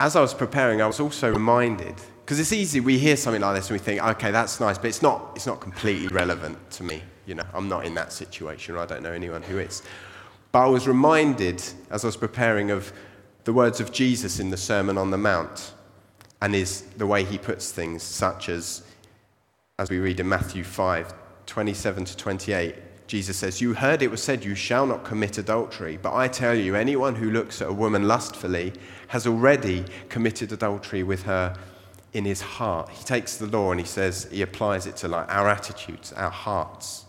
as 0.00 0.16
I 0.16 0.20
was 0.20 0.34
preparing, 0.34 0.82
I 0.82 0.86
was 0.86 1.00
also 1.00 1.32
reminded, 1.32 1.94
because 2.24 2.40
it's 2.40 2.52
easy, 2.52 2.80
we 2.80 2.98
hear 2.98 3.16
something 3.16 3.42
like 3.42 3.56
this 3.56 3.70
and 3.70 3.78
we 3.78 3.84
think, 3.84 4.02
okay, 4.02 4.30
that's 4.30 4.60
nice, 4.60 4.78
but 4.78 4.86
it's 4.86 5.02
not, 5.02 5.32
it's 5.36 5.46
not 5.46 5.60
completely 5.60 6.08
relevant 6.08 6.58
to 6.72 6.84
me. 6.84 7.02
You 7.26 7.36
know, 7.36 7.44
I'm 7.54 7.68
not 7.68 7.86
in 7.86 7.94
that 7.94 8.12
situation, 8.12 8.74
or 8.74 8.78
I 8.78 8.86
don't 8.86 9.02
know 9.02 9.12
anyone 9.12 9.42
who 9.42 9.58
is. 9.58 9.82
But 10.50 10.66
I 10.66 10.68
was 10.68 10.88
reminded, 10.88 11.62
as 11.90 12.04
I 12.04 12.08
was 12.08 12.16
preparing, 12.16 12.70
of 12.70 12.92
the 13.44 13.52
words 13.52 13.80
of 13.80 13.92
Jesus 13.92 14.40
in 14.40 14.50
the 14.50 14.56
Sermon 14.56 14.98
on 14.98 15.10
the 15.10 15.18
Mount 15.18 15.72
and 16.40 16.54
is 16.54 16.82
the 16.96 17.06
way 17.06 17.24
he 17.24 17.38
puts 17.38 17.70
things, 17.70 18.02
such 18.02 18.48
as, 18.48 18.82
as 19.78 19.88
we 19.90 19.98
read 19.98 20.20
in 20.20 20.28
Matthew 20.28 20.64
5 20.64 21.14
27 21.46 22.04
to 22.04 22.16
28, 22.16 22.74
Jesus 23.12 23.36
says, 23.36 23.60
You 23.60 23.74
heard 23.74 24.00
it 24.00 24.10
was 24.10 24.22
said, 24.22 24.42
You 24.42 24.54
shall 24.54 24.86
not 24.86 25.04
commit 25.04 25.36
adultery. 25.36 25.98
But 26.00 26.14
I 26.14 26.28
tell 26.28 26.54
you, 26.54 26.74
anyone 26.74 27.14
who 27.14 27.30
looks 27.30 27.60
at 27.60 27.68
a 27.68 27.72
woman 27.72 28.08
lustfully 28.08 28.72
has 29.08 29.26
already 29.26 29.84
committed 30.08 30.50
adultery 30.50 31.02
with 31.02 31.24
her 31.24 31.54
in 32.14 32.24
his 32.24 32.40
heart. 32.40 32.88
He 32.88 33.04
takes 33.04 33.36
the 33.36 33.44
law 33.44 33.70
and 33.70 33.78
he 33.78 33.84
says, 33.84 34.28
He 34.32 34.40
applies 34.40 34.86
it 34.86 34.96
to 34.96 35.08
like 35.08 35.30
our 35.30 35.46
attitudes, 35.46 36.14
our 36.14 36.30
hearts. 36.30 37.04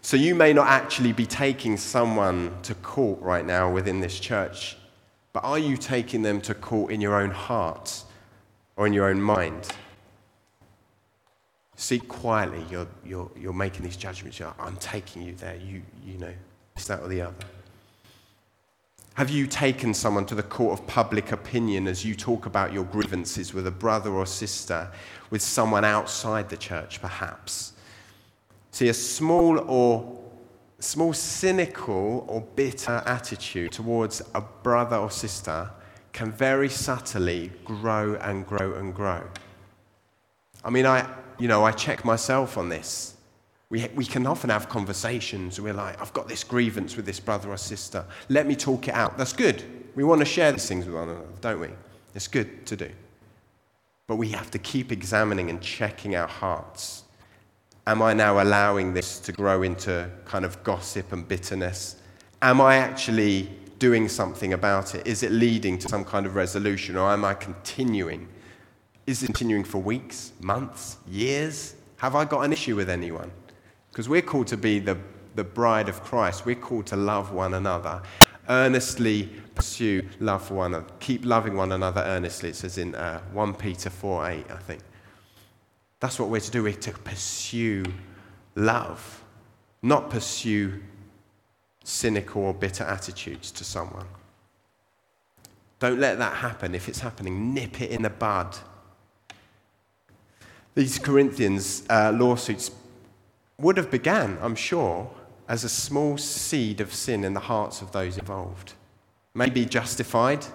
So 0.00 0.16
you 0.16 0.36
may 0.36 0.52
not 0.52 0.68
actually 0.68 1.12
be 1.12 1.26
taking 1.26 1.76
someone 1.76 2.54
to 2.62 2.76
court 2.76 3.20
right 3.20 3.44
now 3.44 3.72
within 3.72 3.98
this 3.98 4.20
church, 4.20 4.76
but 5.32 5.42
are 5.42 5.58
you 5.58 5.76
taking 5.76 6.22
them 6.22 6.40
to 6.42 6.54
court 6.54 6.92
in 6.92 7.00
your 7.00 7.20
own 7.20 7.32
heart 7.32 8.04
or 8.76 8.86
in 8.86 8.92
your 8.92 9.08
own 9.08 9.20
mind? 9.20 9.72
Seek 11.80 12.08
quietly. 12.08 12.62
You're, 12.70 12.86
you're, 13.06 13.30
you're 13.34 13.54
making 13.54 13.84
these 13.84 13.96
judgments. 13.96 14.38
You're, 14.38 14.52
I'm 14.58 14.76
taking 14.76 15.22
you 15.22 15.34
there. 15.34 15.56
You, 15.56 15.80
you 16.04 16.18
know, 16.18 16.32
this, 16.74 16.86
that, 16.88 17.00
or 17.00 17.08
the 17.08 17.22
other. 17.22 17.34
Have 19.14 19.30
you 19.30 19.46
taken 19.46 19.94
someone 19.94 20.26
to 20.26 20.34
the 20.34 20.42
court 20.42 20.78
of 20.78 20.86
public 20.86 21.32
opinion 21.32 21.88
as 21.88 22.04
you 22.04 22.14
talk 22.14 22.44
about 22.44 22.74
your 22.74 22.84
grievances 22.84 23.54
with 23.54 23.66
a 23.66 23.70
brother 23.70 24.10
or 24.10 24.26
sister, 24.26 24.90
with 25.30 25.40
someone 25.40 25.86
outside 25.86 26.50
the 26.50 26.56
church, 26.58 27.00
perhaps? 27.00 27.72
See, 28.72 28.90
a 28.90 28.94
small 28.94 29.58
or 29.60 30.20
small 30.80 31.14
cynical 31.14 32.26
or 32.28 32.42
bitter 32.56 33.02
attitude 33.06 33.72
towards 33.72 34.20
a 34.34 34.42
brother 34.42 34.96
or 34.96 35.10
sister 35.10 35.70
can 36.12 36.30
very 36.30 36.68
subtly 36.68 37.50
grow 37.64 38.16
and 38.16 38.46
grow 38.46 38.74
and 38.74 38.94
grow. 38.94 39.22
I 40.62 40.68
mean, 40.68 40.84
I, 40.84 41.08
you 41.40 41.48
know, 41.48 41.64
I 41.64 41.72
check 41.72 42.04
myself 42.04 42.58
on 42.58 42.68
this. 42.68 43.16
We, 43.70 43.88
we 43.94 44.04
can 44.04 44.26
often 44.26 44.50
have 44.50 44.68
conversations. 44.68 45.60
We're 45.60 45.72
like, 45.72 46.00
I've 46.00 46.12
got 46.12 46.28
this 46.28 46.44
grievance 46.44 46.96
with 46.96 47.06
this 47.06 47.18
brother 47.18 47.50
or 47.50 47.56
sister. 47.56 48.04
Let 48.28 48.46
me 48.46 48.54
talk 48.54 48.88
it 48.88 48.94
out. 48.94 49.16
That's 49.16 49.32
good. 49.32 49.62
We 49.94 50.04
want 50.04 50.20
to 50.20 50.24
share 50.24 50.52
these 50.52 50.66
things 50.66 50.86
with 50.86 50.94
one 50.94 51.08
another, 51.08 51.26
don't 51.40 51.60
we? 51.60 51.68
It's 52.14 52.28
good 52.28 52.66
to 52.66 52.76
do. 52.76 52.90
But 54.06 54.16
we 54.16 54.28
have 54.30 54.50
to 54.50 54.58
keep 54.58 54.92
examining 54.92 55.50
and 55.50 55.62
checking 55.62 56.14
our 56.14 56.26
hearts. 56.26 57.04
Am 57.86 58.02
I 58.02 58.12
now 58.12 58.42
allowing 58.42 58.92
this 58.92 59.18
to 59.20 59.32
grow 59.32 59.62
into 59.62 60.10
kind 60.24 60.44
of 60.44 60.62
gossip 60.62 61.12
and 61.12 61.26
bitterness? 61.26 61.96
Am 62.42 62.60
I 62.60 62.76
actually 62.76 63.50
doing 63.78 64.08
something 64.08 64.52
about 64.52 64.94
it? 64.94 65.06
Is 65.06 65.22
it 65.22 65.32
leading 65.32 65.78
to 65.78 65.88
some 65.88 66.04
kind 66.04 66.26
of 66.26 66.34
resolution, 66.34 66.96
or 66.96 67.10
am 67.10 67.24
I 67.24 67.34
continuing 67.34 68.28
is 69.10 69.22
continuing 69.26 69.64
for 69.64 69.78
weeks, 69.78 70.32
months, 70.40 70.96
years? 71.08 71.74
Have 71.96 72.14
I 72.14 72.24
got 72.24 72.42
an 72.42 72.52
issue 72.52 72.76
with 72.76 72.88
anyone? 72.88 73.30
Because 73.90 74.08
we're 74.08 74.22
called 74.22 74.46
to 74.48 74.56
be 74.56 74.78
the, 74.78 74.96
the 75.34 75.44
bride 75.44 75.88
of 75.88 76.02
Christ. 76.02 76.46
We're 76.46 76.54
called 76.54 76.86
to 76.86 76.96
love 76.96 77.32
one 77.32 77.54
another, 77.54 78.02
earnestly 78.48 79.28
pursue 79.54 80.08
love 80.20 80.44
for 80.46 80.54
one 80.54 80.74
another, 80.74 80.92
keep 81.00 81.24
loving 81.24 81.56
one 81.56 81.72
another 81.72 82.02
earnestly. 82.02 82.50
It 82.50 82.56
says 82.56 82.78
in 82.78 82.94
uh, 82.94 83.20
1 83.32 83.54
Peter 83.54 83.90
4 83.90 84.30
8, 84.30 84.44
I 84.50 84.56
think. 84.56 84.82
That's 85.98 86.18
what 86.18 86.28
we're 86.28 86.40
to 86.40 86.50
do. 86.50 86.62
We're 86.62 86.72
to 86.74 86.92
pursue 86.92 87.84
love, 88.54 89.24
not 89.82 90.08
pursue 90.08 90.80
cynical 91.84 92.42
or 92.44 92.54
bitter 92.54 92.84
attitudes 92.84 93.50
to 93.52 93.64
someone. 93.64 94.06
Don't 95.80 95.98
let 95.98 96.18
that 96.18 96.36
happen. 96.36 96.74
If 96.74 96.88
it's 96.88 97.00
happening, 97.00 97.54
nip 97.54 97.80
it 97.80 97.90
in 97.90 98.02
the 98.02 98.10
bud. 98.10 98.56
These 100.74 100.98
Corinthians 100.98 101.82
uh, 101.90 102.12
lawsuits 102.16 102.70
would 103.58 103.76
have 103.76 103.90
began, 103.90 104.38
I'm 104.40 104.54
sure, 104.54 105.10
as 105.48 105.64
a 105.64 105.68
small 105.68 106.16
seed 106.16 106.80
of 106.80 106.94
sin 106.94 107.24
in 107.24 107.34
the 107.34 107.40
hearts 107.40 107.82
of 107.82 107.92
those 107.92 108.16
involved. 108.16 108.74
Maybe 109.34 109.64
justified, 109.64 110.46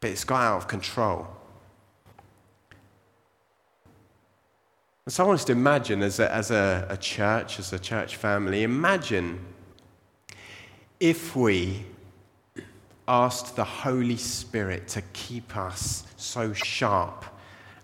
but 0.00 0.10
it's 0.10 0.24
got 0.24 0.42
out 0.42 0.56
of 0.56 0.68
control. 0.68 1.26
And 5.04 5.12
so 5.12 5.24
I 5.24 5.26
want 5.26 5.40
us 5.40 5.44
to 5.46 5.52
imagine 5.52 6.02
as 6.02 6.18
a, 6.18 6.32
as 6.32 6.50
a, 6.50 6.86
a 6.88 6.96
church, 6.96 7.58
as 7.58 7.72
a 7.72 7.78
church 7.78 8.16
family, 8.16 8.62
imagine 8.62 9.38
if 11.00 11.36
we 11.36 11.84
asked 13.06 13.56
the 13.56 13.64
Holy 13.64 14.16
Spirit 14.16 14.88
to 14.88 15.02
keep 15.12 15.56
us 15.56 16.04
so 16.16 16.52
sharp 16.52 17.24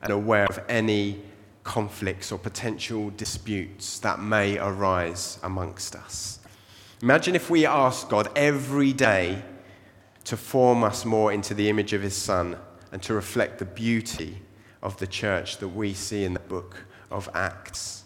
and 0.05 0.13
aware 0.13 0.47
of 0.47 0.61
any 0.69 1.21
conflicts 1.65 2.31
or 2.31 2.39
potential 2.39 3.11
disputes 3.17 3.99
that 4.01 4.21
may 4.21 4.59
arise 4.59 5.39
amongst 5.43 5.97
us. 5.97 6.39
Imagine 7.03 7.35
if 7.35 7.51
we 7.51 7.67
asked 7.67 8.11
God 8.11 8.29
every 8.37 8.93
day 8.93 9.43
to 10.25 10.37
form 10.37 10.85
us 10.85 11.05
more 11.05 11.33
into 11.33 11.55
the 11.55 11.69
image 11.69 11.93
of 11.93 12.03
His 12.03 12.15
Son 12.15 12.57
and 12.93 13.03
to 13.03 13.15
reflect 13.15 13.59
the 13.59 13.65
beauty 13.65 14.43
of 14.83 14.97
the 14.99 15.07
church 15.07 15.59
that 15.59 15.69
we 15.69 15.95
see 15.95 16.25
in 16.25 16.35
the 16.35 16.41
book 16.41 16.85
of 17.11 17.29
Acts. 17.35 18.05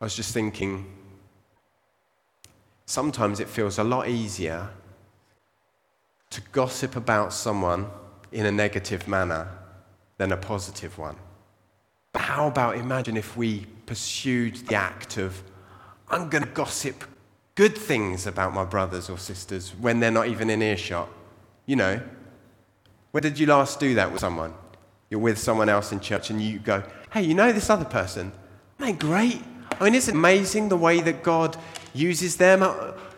I 0.00 0.04
was 0.04 0.14
just 0.14 0.32
thinking, 0.32 0.92
sometimes 2.86 3.40
it 3.40 3.48
feels 3.48 3.78
a 3.78 3.84
lot 3.84 4.08
easier 4.08 4.70
to 6.30 6.40
gossip 6.52 6.96
about 6.96 7.32
someone 7.32 7.86
in 8.32 8.46
a 8.46 8.52
negative 8.52 9.06
manner 9.06 9.48
than 10.18 10.32
a 10.32 10.36
positive 10.36 10.98
one. 10.98 11.16
But 12.12 12.22
how 12.22 12.48
about 12.48 12.76
imagine 12.76 13.16
if 13.16 13.36
we 13.36 13.66
pursued 13.86 14.56
the 14.68 14.74
act 14.74 15.16
of, 15.16 15.42
I'm 16.08 16.28
going 16.28 16.44
to 16.44 16.50
gossip 16.50 17.04
good 17.54 17.76
things 17.76 18.26
about 18.26 18.54
my 18.54 18.64
brothers 18.64 19.10
or 19.10 19.18
sisters 19.18 19.74
when 19.80 20.00
they're 20.00 20.10
not 20.10 20.28
even 20.28 20.50
in 20.50 20.62
earshot? 20.62 21.08
You 21.66 21.76
know, 21.76 22.00
where 23.12 23.20
did 23.20 23.38
you 23.38 23.46
last 23.46 23.80
do 23.80 23.94
that 23.94 24.10
with 24.10 24.20
someone? 24.20 24.54
You're 25.10 25.20
with 25.20 25.38
someone 25.38 25.68
else 25.68 25.92
in 25.92 26.00
church 26.00 26.30
and 26.30 26.40
you 26.40 26.58
go, 26.58 26.82
hey, 27.12 27.22
you 27.22 27.34
know 27.34 27.52
this 27.52 27.68
other 27.68 27.84
person? 27.84 28.32
Man, 28.78 28.96
great. 28.96 29.42
I 29.80 29.84
mean, 29.84 29.94
it's 29.94 30.08
amazing 30.08 30.68
the 30.68 30.76
way 30.76 31.00
that 31.00 31.22
God 31.22 31.56
uses 31.94 32.36
them. 32.36 32.62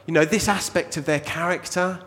You 0.07 0.15
know, 0.15 0.25
this 0.25 0.49
aspect 0.49 0.97
of 0.97 1.05
their 1.05 1.21
character. 1.21 2.01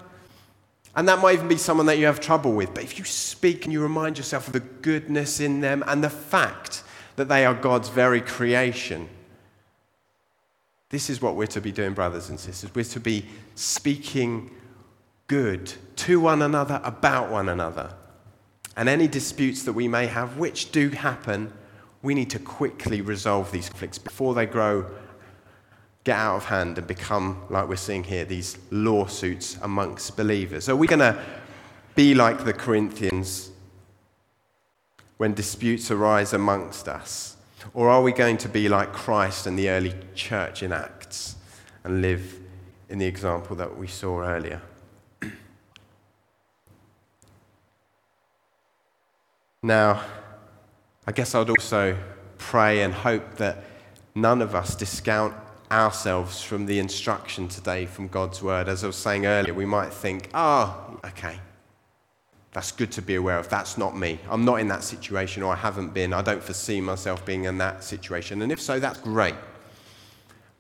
And 0.98 1.08
that 1.08 1.20
might 1.20 1.36
even 1.36 1.48
be 1.48 1.58
someone 1.58 1.86
that 1.86 2.00
you 2.00 2.08
have 2.08 2.20
trouble 2.20 2.54
with. 2.54 2.74
But 2.74 2.84
if 2.84 2.98
you 2.98 3.06
speak 3.06 3.66
and 3.66 3.72
you 3.72 3.84
remind 3.84 4.18
yourself 4.18 4.48
of 4.48 4.54
the 4.54 4.60
goodness 4.60 5.40
in 5.40 5.62
them 5.62 5.84
and 5.86 6.04
the 6.04 6.10
fact 6.10 6.84
that 7.18 7.30
they 7.30 7.46
are 7.46 7.54
God's 7.54 7.90
very 7.90 8.20
creation, 8.20 9.08
this 10.90 11.12
is 11.12 11.22
what 11.22 11.36
we're 11.36 11.46
to 11.48 11.62
be 11.62 11.72
doing, 11.72 11.94
brothers 11.94 12.30
and 12.30 12.40
sisters. 12.40 12.74
We're 12.74 12.84
to 12.84 13.00
be 13.00 13.26
speaking 13.54 14.50
good 15.28 15.72
to 15.98 16.20
one 16.20 16.42
another, 16.42 16.82
about 16.84 17.30
one 17.30 17.48
another. 17.48 17.94
And 18.76 18.90
any 18.90 19.08
disputes 19.08 19.64
that 19.64 19.74
we 19.74 19.88
may 19.88 20.08
have, 20.08 20.38
which 20.38 20.72
do 20.72 20.90
happen, 20.90 21.54
we 22.02 22.16
need 22.16 22.32
to 22.32 22.40
quickly 22.40 23.02
resolve 23.02 23.52
these 23.52 23.70
conflicts 23.70 24.00
before 24.00 24.34
they 24.34 24.48
grow, 24.48 24.90
get 26.08 26.18
out 26.18 26.38
of 26.38 26.46
hand, 26.46 26.78
and 26.78 26.88
become, 26.88 27.44
like 27.50 27.68
we're 27.68 27.76
seeing 27.76 28.02
here, 28.02 28.24
these 28.24 28.58
lawsuits 28.72 29.58
amongst 29.62 30.16
believers. 30.16 30.70
Are 30.70 30.76
we 30.78 30.88
going 30.88 31.02
to 31.02 31.22
be 31.96 32.16
like 32.16 32.46
the 32.46 32.54
Corinthians 32.54 33.52
when 35.18 35.34
disputes 35.34 35.92
arise 35.92 36.32
amongst 36.32 36.88
us? 36.88 37.36
Or 37.74 37.90
are 37.90 38.02
we 38.02 38.14
going 38.14 38.38
to 38.38 38.48
be 38.48 38.70
like 38.70 38.94
Christ 38.94 39.48
and 39.48 39.60
the 39.60 39.70
early 39.70 39.94
church 40.16 40.64
in 40.64 40.72
Acts 40.72 41.36
and 41.84 42.02
live 42.02 42.40
in 42.88 43.00
the 43.00 43.06
example 43.06 43.58
that 43.58 43.78
we 43.78 43.88
saw 43.88 44.22
earlier? 44.22 44.62
now, 49.62 50.06
I 51.06 51.12
guess 51.12 51.36
I'd 51.36 51.50
also 51.50 51.98
pray 52.38 52.82
and 52.84 52.94
hope 52.94 53.36
that 53.36 53.66
none 54.16 54.42
of 54.42 54.56
us 54.56 54.74
discount 54.74 55.34
ourselves 55.72 56.42
from 56.42 56.66
the 56.66 56.80
instruction 56.80 57.48
today 57.48 57.86
from 57.86 58.08
God's 58.08 58.42
word. 58.42 58.70
As 58.70 58.84
I 58.84 58.88
was 58.88 58.96
saying 58.96 59.26
earlier, 59.26 59.54
we 59.54 59.66
might 59.66 59.94
think, 59.94 60.30
oh, 60.34 61.00
okay, 61.06 61.40
that's 62.54 62.72
good 62.72 62.92
to 62.94 63.02
be 63.02 63.16
aware 63.16 63.38
of. 63.38 63.50
That's 63.50 63.78
not 63.78 63.98
me. 63.98 64.20
I'm 64.30 64.46
not 64.46 64.60
in 64.62 64.68
that 64.70 64.84
situation, 64.84 65.44
or 65.44 65.54
I 65.54 65.58
haven't 65.58 65.94
been. 65.94 66.14
I 66.14 66.22
don't 66.22 66.42
foresee 66.42 66.82
myself 66.82 67.26
being 67.26 67.44
in 67.44 67.58
that 67.58 67.84
situation. 67.84 68.42
And 68.42 68.52
if 68.52 68.62
so, 68.62 68.80
that's 68.80 69.00
great. 69.00 69.36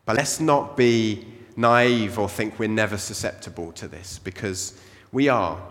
But 0.05 0.17
let's 0.17 0.39
not 0.39 0.77
be 0.77 1.25
naive 1.55 2.19
or 2.19 2.29
think 2.29 2.59
we're 2.59 2.67
never 2.69 2.97
susceptible 2.97 3.71
to 3.73 3.87
this, 3.87 4.19
because 4.19 4.79
we 5.11 5.29
are. 5.29 5.61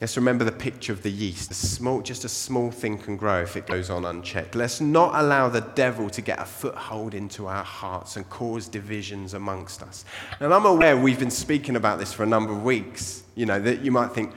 Let's 0.00 0.16
remember 0.16 0.44
the 0.44 0.52
picture 0.52 0.92
of 0.92 1.02
the 1.02 1.10
yeast. 1.10 1.50
A 1.50 1.54
small, 1.54 2.02
just 2.02 2.24
a 2.24 2.28
small 2.28 2.70
thing 2.70 2.98
can 2.98 3.16
grow 3.16 3.42
if 3.42 3.56
it 3.56 3.66
goes 3.66 3.90
on 3.90 4.04
unchecked. 4.04 4.54
Let's 4.54 4.80
not 4.80 5.16
allow 5.16 5.48
the 5.48 5.62
devil 5.62 6.08
to 6.10 6.22
get 6.22 6.38
a 6.38 6.44
foothold 6.44 7.14
into 7.14 7.48
our 7.48 7.64
hearts 7.64 8.16
and 8.16 8.28
cause 8.30 8.68
divisions 8.68 9.34
amongst 9.34 9.82
us. 9.82 10.04
And 10.38 10.54
I'm 10.54 10.66
aware 10.66 10.96
we've 10.96 11.18
been 11.18 11.32
speaking 11.32 11.74
about 11.74 11.98
this 11.98 12.12
for 12.12 12.22
a 12.22 12.26
number 12.26 12.52
of 12.52 12.62
weeks. 12.62 13.24
You 13.34 13.46
know, 13.46 13.60
that 13.60 13.80
you 13.80 13.90
might 13.90 14.12
think, 14.12 14.32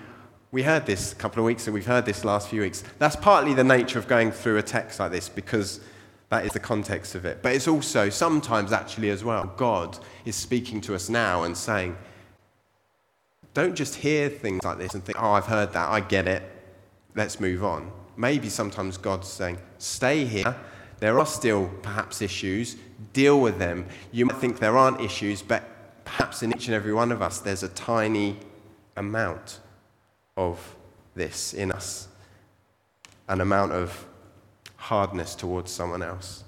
we 0.51 0.63
heard 0.63 0.87
this 0.87 1.11
a 1.13 1.15
couple 1.15 1.39
of 1.41 1.45
weeks 1.45 1.67
and 1.67 1.75
we've 1.75 1.85
heard 1.85 2.05
this 2.07 2.25
last 2.25 2.49
few 2.49 2.61
weeks. 2.61 2.83
That's 2.97 3.15
partly 3.15 3.53
the 3.53 3.63
nature 3.63 3.99
of 3.99 4.07
going 4.07 4.31
through 4.31 4.57
a 4.57 4.63
text 4.63 4.99
like 4.99 5.11
this 5.11 5.29
because 5.29 5.79
that 6.29 6.43
is 6.43 6.53
the 6.53 6.59
context 6.59 7.13
of 7.13 7.23
it. 7.23 7.43
But 7.43 7.53
it's 7.53 7.67
also 7.67 8.09
sometimes 8.09 8.73
actually 8.73 9.11
as 9.11 9.23
well, 9.23 9.53
God 9.57 9.99
is 10.25 10.35
speaking 10.35 10.81
to 10.81 10.95
us 10.95 11.07
now 11.07 11.43
and 11.43 11.55
saying, 11.55 11.95
don't 13.53 13.75
just 13.75 13.95
hear 13.95 14.29
things 14.29 14.63
like 14.63 14.77
this 14.77 14.93
and 14.93 15.03
think, 15.03 15.21
oh, 15.21 15.31
I've 15.31 15.45
heard 15.45 15.73
that, 15.73 15.89
I 15.89 15.99
get 15.99 16.27
it, 16.27 16.43
let's 17.15 17.39
move 17.39 17.63
on. 17.63 17.91
Maybe 18.17 18.49
sometimes 18.49 18.97
God's 18.97 19.27
saying, 19.27 19.57
stay 19.77 20.25
here. 20.25 20.55
There 20.99 21.19
are 21.19 21.25
still 21.25 21.69
perhaps 21.81 22.21
issues, 22.21 22.75
deal 23.13 23.41
with 23.41 23.57
them. 23.57 23.85
You 24.11 24.25
might 24.27 24.37
think 24.37 24.59
there 24.59 24.77
aren't 24.77 25.01
issues, 25.01 25.41
but 25.41 25.63
perhaps 26.05 26.43
in 26.43 26.53
each 26.55 26.67
and 26.67 26.75
every 26.75 26.93
one 26.93 27.11
of 27.11 27.21
us, 27.21 27.39
there's 27.39 27.63
a 27.63 27.69
tiny 27.69 28.37
amount 28.95 29.59
of 30.37 30.75
this 31.15 31.53
in 31.53 31.71
us 31.71 32.07
an 33.31 33.39
amount 33.39 33.71
of 33.71 34.05
hardness 34.75 35.35
towards 35.35 35.71
someone 35.71 36.03
else. 36.03 36.43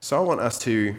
So 0.00 0.18
I 0.18 0.20
want 0.20 0.40
us 0.40 0.58
to 0.60 0.96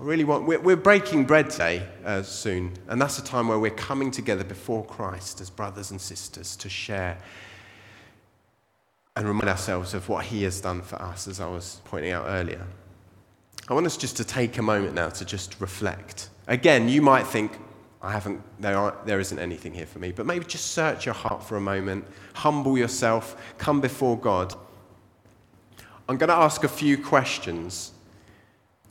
I 0.00 0.04
really 0.04 0.22
want, 0.22 0.46
we're, 0.46 0.60
we're 0.60 0.76
breaking 0.76 1.24
bread 1.24 1.50
today 1.50 1.84
uh, 2.04 2.22
soon, 2.22 2.72
and 2.86 3.02
that's 3.02 3.18
a 3.18 3.24
time 3.24 3.48
where 3.48 3.58
we're 3.58 3.70
coming 3.70 4.12
together 4.12 4.44
before 4.44 4.84
Christ 4.84 5.40
as 5.40 5.50
brothers 5.50 5.90
and 5.90 6.00
sisters 6.00 6.54
to 6.56 6.68
share 6.68 7.18
and 9.16 9.26
remind 9.26 9.48
ourselves 9.48 9.94
of 9.94 10.08
what 10.08 10.24
He 10.26 10.44
has 10.44 10.60
done 10.60 10.82
for 10.82 11.02
us, 11.02 11.26
as 11.26 11.40
I 11.40 11.48
was 11.48 11.80
pointing 11.84 12.12
out 12.12 12.26
earlier. 12.28 12.64
I 13.68 13.74
want 13.74 13.86
us 13.86 13.96
just 13.96 14.16
to 14.18 14.24
take 14.24 14.56
a 14.58 14.62
moment 14.62 14.94
now 14.94 15.08
to 15.08 15.24
just 15.24 15.60
reflect. 15.60 16.30
Again, 16.46 16.88
you 16.88 17.02
might 17.02 17.26
think, 17.26 17.58
I 18.00 18.12
haven't, 18.12 18.40
there, 18.60 18.78
aren't, 18.78 19.04
there 19.04 19.18
isn't 19.18 19.38
anything 19.40 19.74
here 19.74 19.86
for 19.86 19.98
me. 19.98 20.12
But 20.12 20.26
maybe 20.26 20.44
just 20.44 20.68
search 20.68 21.06
your 21.06 21.14
heart 21.14 21.42
for 21.42 21.56
a 21.56 21.60
moment, 21.60 22.04
humble 22.34 22.78
yourself, 22.78 23.36
come 23.58 23.80
before 23.80 24.16
God. 24.16 24.54
I'm 26.08 26.18
going 26.18 26.28
to 26.28 26.36
ask 26.36 26.62
a 26.62 26.68
few 26.68 26.96
questions, 26.96 27.90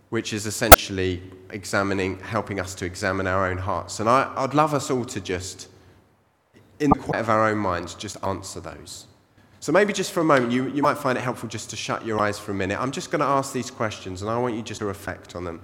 which 0.10 0.32
is 0.34 0.46
essentially 0.46 1.22
examining, 1.50 2.20
helping 2.20 2.60
us 2.60 2.74
to 2.76 2.86
examine 2.86 3.28
our 3.28 3.48
own 3.48 3.58
hearts. 3.58 4.00
And 4.00 4.10
I, 4.10 4.32
I'd 4.38 4.54
love 4.54 4.74
us 4.74 4.90
all 4.90 5.06
to 5.06 5.20
just, 5.20 5.68
in 6.80 6.90
the 6.92 7.00
quiet 7.00 7.22
of 7.22 7.30
our 7.30 7.50
own 7.50 7.58
minds, 7.58 7.94
just 7.94 8.24
answer 8.24 8.60
those. 8.60 9.08
So 9.60 9.72
maybe 9.72 9.92
just 9.92 10.12
for 10.12 10.22
a 10.22 10.24
moment, 10.24 10.52
you, 10.52 10.70
you 10.70 10.82
might 10.82 10.98
find 10.98 11.18
it 11.18 11.22
helpful 11.22 11.50
just 11.50 11.70
to 11.72 11.76
shut 11.76 12.06
your 12.06 12.20
eyes 12.20 12.40
for 12.40 12.52
a 12.52 12.56
minute. 12.56 12.80
I'm 12.80 12.92
just 12.92 13.12
going 13.12 13.20
to 13.20 13.28
ask 13.28 13.52
these 13.52 13.70
questions, 13.70 14.22
and 14.22 14.32
I 14.32 14.38
want 14.38 14.56
you 14.56 14.62
just 14.62 14.80
to 14.80 14.86
reflect 14.86 15.36
on 15.36 15.44
them 15.44 15.62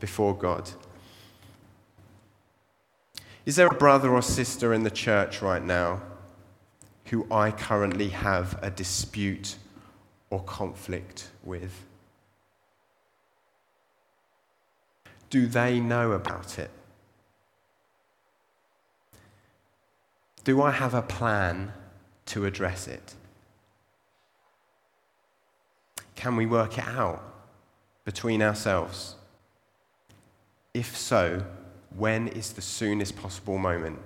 before 0.00 0.34
God. 0.34 0.68
Is 3.44 3.54
there 3.54 3.68
a 3.68 3.74
brother 3.74 4.10
or 4.10 4.22
sister 4.22 4.74
in 4.74 4.82
the 4.82 4.90
church 4.90 5.42
right 5.42 5.62
now 5.62 6.02
who 7.04 7.24
I 7.30 7.52
currently 7.52 8.08
have 8.08 8.58
a 8.62 8.70
dispute 8.70 9.56
or 10.30 10.42
conflict 10.42 11.28
with? 11.44 11.85
Do 15.30 15.46
they 15.46 15.80
know 15.80 16.12
about 16.12 16.58
it? 16.58 16.70
Do 20.44 20.62
I 20.62 20.70
have 20.70 20.94
a 20.94 21.02
plan 21.02 21.72
to 22.26 22.44
address 22.44 22.86
it? 22.86 23.14
Can 26.14 26.36
we 26.36 26.46
work 26.46 26.78
it 26.78 26.86
out 26.86 27.22
between 28.04 28.42
ourselves? 28.42 29.16
If 30.72 30.96
so, 30.96 31.44
when 31.96 32.28
is 32.28 32.52
the 32.52 32.62
soonest 32.62 33.16
possible 33.16 33.58
moment 33.58 33.98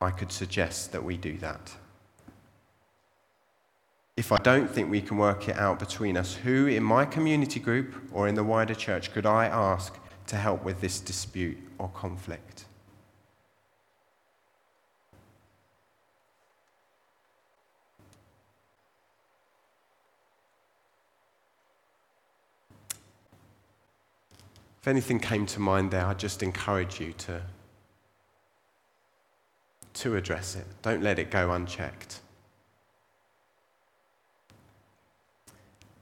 I 0.00 0.10
could 0.10 0.32
suggest 0.32 0.92
that 0.92 1.04
we 1.04 1.16
do 1.16 1.36
that? 1.38 1.72
If 4.16 4.32
I 4.32 4.36
don't 4.38 4.70
think 4.70 4.90
we 4.90 5.00
can 5.00 5.16
work 5.16 5.48
it 5.48 5.56
out 5.56 5.78
between 5.78 6.16
us, 6.16 6.34
who 6.34 6.66
in 6.66 6.82
my 6.82 7.06
community 7.06 7.60
group 7.60 7.94
or 8.12 8.28
in 8.28 8.34
the 8.34 8.44
wider 8.44 8.74
church 8.74 9.12
could 9.12 9.24
I 9.24 9.46
ask 9.46 9.94
to 10.30 10.36
help 10.36 10.64
with 10.64 10.80
this 10.80 11.00
dispute 11.00 11.58
or 11.78 11.88
conflict? 11.88 12.64
If 24.80 24.86
anything 24.86 25.18
came 25.18 25.46
to 25.46 25.60
mind 25.60 25.90
there, 25.90 26.06
I'd 26.06 26.20
just 26.20 26.44
encourage 26.44 27.00
you 27.00 27.12
to, 27.12 27.42
to 29.94 30.16
address 30.16 30.54
it. 30.54 30.64
Don't 30.80 31.02
let 31.02 31.18
it 31.18 31.32
go 31.32 31.50
unchecked. 31.52 32.20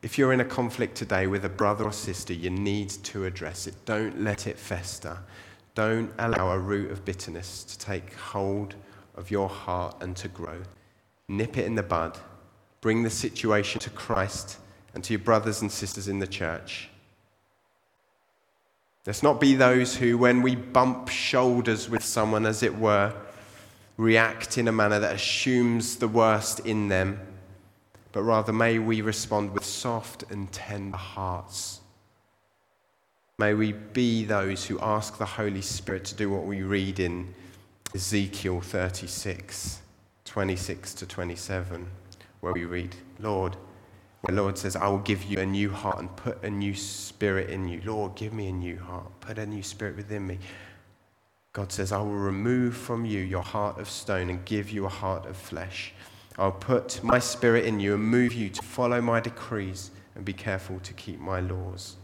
If 0.00 0.16
you're 0.16 0.32
in 0.32 0.40
a 0.40 0.44
conflict 0.44 0.96
today 0.96 1.26
with 1.26 1.44
a 1.44 1.48
brother 1.48 1.84
or 1.84 1.92
sister, 1.92 2.32
you 2.32 2.50
need 2.50 2.90
to 2.90 3.24
address 3.24 3.66
it. 3.66 3.74
Don't 3.84 4.22
let 4.22 4.46
it 4.46 4.56
fester. 4.56 5.18
Don't 5.74 6.12
allow 6.18 6.52
a 6.52 6.58
root 6.58 6.92
of 6.92 7.04
bitterness 7.04 7.64
to 7.64 7.78
take 7.78 8.14
hold 8.14 8.76
of 9.16 9.30
your 9.30 9.48
heart 9.48 9.96
and 10.00 10.16
to 10.16 10.28
grow. 10.28 10.62
Nip 11.28 11.58
it 11.58 11.66
in 11.66 11.74
the 11.74 11.82
bud. 11.82 12.16
Bring 12.80 13.02
the 13.02 13.10
situation 13.10 13.80
to 13.80 13.90
Christ 13.90 14.58
and 14.94 15.02
to 15.02 15.14
your 15.14 15.20
brothers 15.20 15.62
and 15.62 15.70
sisters 15.70 16.06
in 16.06 16.20
the 16.20 16.26
church. 16.26 16.88
Let's 19.04 19.22
not 19.22 19.40
be 19.40 19.54
those 19.54 19.96
who, 19.96 20.16
when 20.16 20.42
we 20.42 20.54
bump 20.54 21.08
shoulders 21.08 21.88
with 21.88 22.04
someone, 22.04 22.46
as 22.46 22.62
it 22.62 22.78
were, 22.78 23.14
react 23.96 24.58
in 24.58 24.68
a 24.68 24.72
manner 24.72 25.00
that 25.00 25.16
assumes 25.16 25.96
the 25.96 26.08
worst 26.08 26.60
in 26.60 26.88
them, 26.88 27.20
but 28.12 28.22
rather 28.22 28.52
may 28.52 28.78
we 28.78 29.00
respond 29.00 29.52
with 29.52 29.64
soft 29.64 30.24
and 30.30 30.50
tender 30.52 30.96
hearts. 30.96 31.80
May 33.38 33.54
we 33.54 33.72
be 33.72 34.24
those 34.24 34.66
who 34.66 34.80
ask 34.80 35.18
the 35.18 35.24
Holy 35.24 35.62
Spirit 35.62 36.04
to 36.06 36.14
do 36.14 36.28
what 36.28 36.44
we 36.44 36.62
read 36.62 36.98
in 36.98 37.34
Ezekiel 37.94 38.60
36, 38.60 39.80
26 40.24 40.94
to 40.94 41.06
27, 41.06 41.86
where 42.40 42.52
we 42.52 42.64
read, 42.64 42.96
Lord, 43.20 43.56
where 44.22 44.36
Lord 44.36 44.58
says, 44.58 44.74
I 44.74 44.88
will 44.88 44.98
give 44.98 45.22
you 45.24 45.38
a 45.38 45.46
new 45.46 45.70
heart 45.70 46.00
and 46.00 46.14
put 46.16 46.42
a 46.42 46.50
new 46.50 46.74
spirit 46.74 47.50
in 47.50 47.68
you. 47.68 47.80
Lord, 47.84 48.16
give 48.16 48.32
me 48.32 48.48
a 48.48 48.52
new 48.52 48.78
heart, 48.78 49.06
put 49.20 49.38
a 49.38 49.46
new 49.46 49.62
spirit 49.62 49.96
within 49.96 50.26
me. 50.26 50.38
God 51.52 51.72
says, 51.72 51.92
I 51.92 51.98
will 51.98 52.10
remove 52.10 52.76
from 52.76 53.04
you 53.04 53.20
your 53.20 53.42
heart 53.42 53.78
of 53.78 53.88
stone 53.88 54.30
and 54.30 54.44
give 54.44 54.70
you 54.70 54.86
a 54.86 54.90
heart 54.90 55.26
of 55.26 55.36
flesh. 55.36 55.92
I'll 56.38 56.52
put 56.52 57.02
my 57.02 57.18
spirit 57.18 57.64
in 57.64 57.80
you 57.80 57.94
and 57.94 58.04
move 58.04 58.32
you 58.32 58.48
to 58.50 58.62
follow 58.62 59.00
my 59.00 59.20
decrees 59.20 59.90
and 60.14 60.24
be 60.24 60.32
careful 60.32 60.78
to 60.80 60.92
keep 60.94 61.18
my 61.18 61.40
laws. 61.40 61.96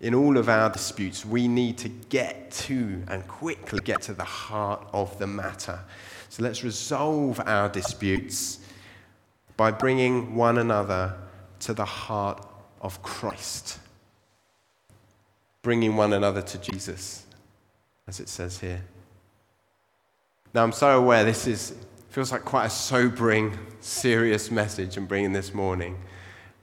In 0.00 0.14
all 0.14 0.36
of 0.36 0.48
our 0.50 0.68
disputes, 0.68 1.24
we 1.24 1.48
need 1.48 1.78
to 1.78 1.88
get 1.88 2.50
to 2.50 3.02
and 3.08 3.26
quickly 3.26 3.80
get 3.80 4.02
to 4.02 4.12
the 4.12 4.24
heart 4.24 4.86
of 4.92 5.18
the 5.18 5.26
matter. 5.26 5.80
So 6.28 6.42
let's 6.42 6.62
resolve 6.62 7.40
our 7.46 7.70
disputes 7.70 8.60
by 9.56 9.70
bringing 9.70 10.34
one 10.34 10.58
another 10.58 11.16
to 11.60 11.72
the 11.72 11.86
heart 11.86 12.46
of 12.82 13.02
Christ, 13.02 13.78
bringing 15.62 15.96
one 15.96 16.12
another 16.12 16.42
to 16.42 16.58
Jesus, 16.58 17.24
as 18.06 18.20
it 18.20 18.28
says 18.28 18.60
here. 18.60 18.82
Now, 20.52 20.62
I'm 20.62 20.72
so 20.72 20.98
aware 20.98 21.24
this 21.24 21.46
is, 21.46 21.74
feels 22.16 22.32
like 22.32 22.46
quite 22.46 22.64
a 22.64 22.70
sobering, 22.70 23.58
serious 23.80 24.50
message 24.50 24.96
I'm 24.96 25.04
bringing 25.04 25.34
this 25.34 25.52
morning. 25.52 25.98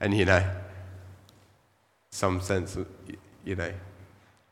And, 0.00 0.12
you 0.12 0.24
know, 0.24 0.44
some 2.10 2.40
sense, 2.40 2.74
of, 2.74 2.88
you 3.44 3.54
know, 3.54 3.72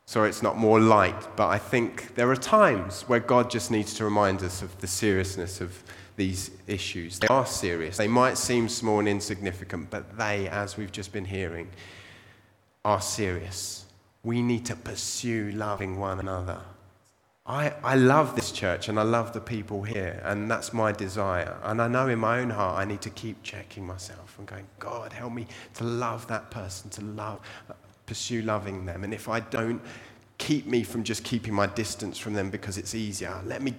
sorry 0.07 0.29
it's 0.29 0.45
not 0.45 0.57
more 0.57 0.79
light, 0.79 1.35
but 1.35 1.49
I 1.49 1.59
think 1.59 2.15
there 2.15 2.31
are 2.31 2.37
times 2.37 3.03
where 3.09 3.19
God 3.19 3.51
just 3.51 3.69
needs 3.69 3.95
to 3.95 4.05
remind 4.05 4.45
us 4.45 4.63
of 4.63 4.81
the 4.81 4.87
seriousness 4.87 5.61
of 5.61 5.83
these 6.15 6.53
issues. 6.69 7.19
They 7.19 7.27
are 7.27 7.47
serious. 7.47 7.97
They 7.97 8.07
might 8.07 8.39
seem 8.39 8.69
small 8.69 9.01
and 9.01 9.09
insignificant, 9.09 9.91
but 9.91 10.17
they, 10.17 10.47
as 10.47 10.77
we've 10.77 10.93
just 10.93 11.13
been 11.13 11.25
hearing, 11.25 11.69
are 12.85 13.01
serious. 13.01 13.87
We 14.23 14.41
need 14.41 14.67
to 14.67 14.77
pursue 14.77 15.51
loving 15.51 15.99
one 15.99 16.21
another. 16.21 16.61
I, 17.45 17.73
I 17.83 17.97
love 17.97 18.37
this 18.37 18.53
church 18.53 18.89
and 18.89 19.01
I 19.01 19.03
love 19.03 19.33
the 19.33 19.41
people 19.41 19.83
here, 19.83 20.23
and 20.25 20.49
that's 20.49 20.73
my 20.73 20.93
desire. 20.93 21.57
And 21.65 21.83
I 21.83 21.89
know 21.89 22.09
in 22.09 22.21
my 22.21 22.39
own 22.39 22.51
heart 22.51 22.79
I 22.79 22.85
need 22.85 23.01
to 23.03 23.11
keep 23.11 23.43
checking 23.43 23.85
myself 23.85 24.39
and 24.39 24.47
going, 24.47 24.67
God, 24.79 25.13
help 25.13 25.33
me 25.33 25.49
to 25.75 25.85
love 25.85 26.29
that 26.29 26.53
person, 26.53 26.89
to 26.91 27.01
love, 27.03 27.41
pursue 28.07 28.43
loving 28.43 28.87
them. 28.87 29.03
And 29.03 29.13
if 29.13 29.29
I 29.29 29.41
don't, 29.41 29.83
keep 30.39 30.67
me 30.67 30.85
from 30.85 31.03
just 31.03 31.25
keeping 31.25 31.53
my 31.53 31.67
distance 31.67 32.17
from 32.17 32.35
them 32.35 32.49
because 32.49 32.79
it's 32.79 32.95
easier. 32.95 33.41
Let 33.45 33.63
me 33.63 33.75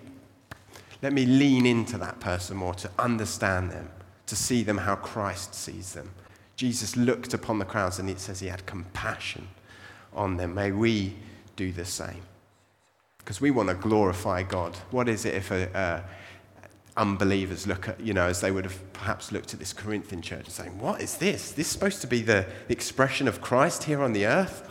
let 1.02 1.12
me 1.12 1.26
lean 1.26 1.66
into 1.66 1.98
that 1.98 2.22
person 2.22 2.56
more 2.56 2.74
to 2.76 2.90
understand 2.98 3.72
them, 3.72 3.90
to 4.28 4.38
see 4.38 4.64
them 4.64 4.78
how 4.78 4.96
Christ 4.96 5.54
sees 5.54 5.92
them. 5.92 6.10
Jesus 6.56 6.96
looked 6.96 7.34
upon 7.34 7.60
the 7.60 7.66
crowds 7.66 8.00
and 8.00 8.10
it 8.10 8.22
says 8.22 8.40
he 8.40 8.48
had 8.48 8.66
compassion 8.66 9.50
on 10.14 10.38
them. 10.38 10.54
May 10.54 10.72
we 10.72 11.16
do 11.58 11.74
the 11.74 11.84
same. 11.84 12.22
Because 13.24 13.40
we 13.40 13.52
want 13.52 13.70
to 13.70 13.76
glorify 13.76 14.44
God. 14.44 14.76
What 14.92 15.08
is 15.08 15.26
it 15.26 15.36
if 15.36 15.52
a, 15.52 15.78
uh, 15.78 16.02
unbelievers 16.98 17.66
look 17.66 17.90
at, 17.90 18.00
you 18.00 18.14
know, 18.14 18.28
as 18.28 18.42
they 18.42 18.52
would 18.52 18.66
have 18.66 18.94
perhaps 18.94 19.32
looked 19.32 19.54
at 19.54 19.60
this 19.60 19.74
Corinthian 19.74 20.22
church 20.22 20.46
and 20.46 20.54
saying, 20.54 20.80
What 20.80 21.02
is 21.02 21.18
this? 21.18 21.52
This 21.52 21.68
is 21.68 21.74
supposed 21.74 22.02
to 22.02 22.08
be 22.08 22.22
the, 22.22 22.46
the 22.68 22.74
expression 22.74 23.28
of 23.28 23.42
Christ 23.42 23.84
here 23.84 24.02
on 24.02 24.14
the 24.14 24.26
earth? 24.26 24.70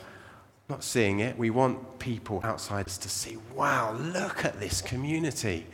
Not 0.69 0.85
seeing 0.85 1.21
it. 1.21 1.37
We 1.37 1.51
want 1.51 1.99
people 1.99 2.41
outsiders 2.45 2.99
to 2.99 3.09
see, 3.09 3.39
Wow, 3.55 3.95
look 3.95 4.45
at 4.45 4.61
this 4.61 4.81
community. 4.81 5.67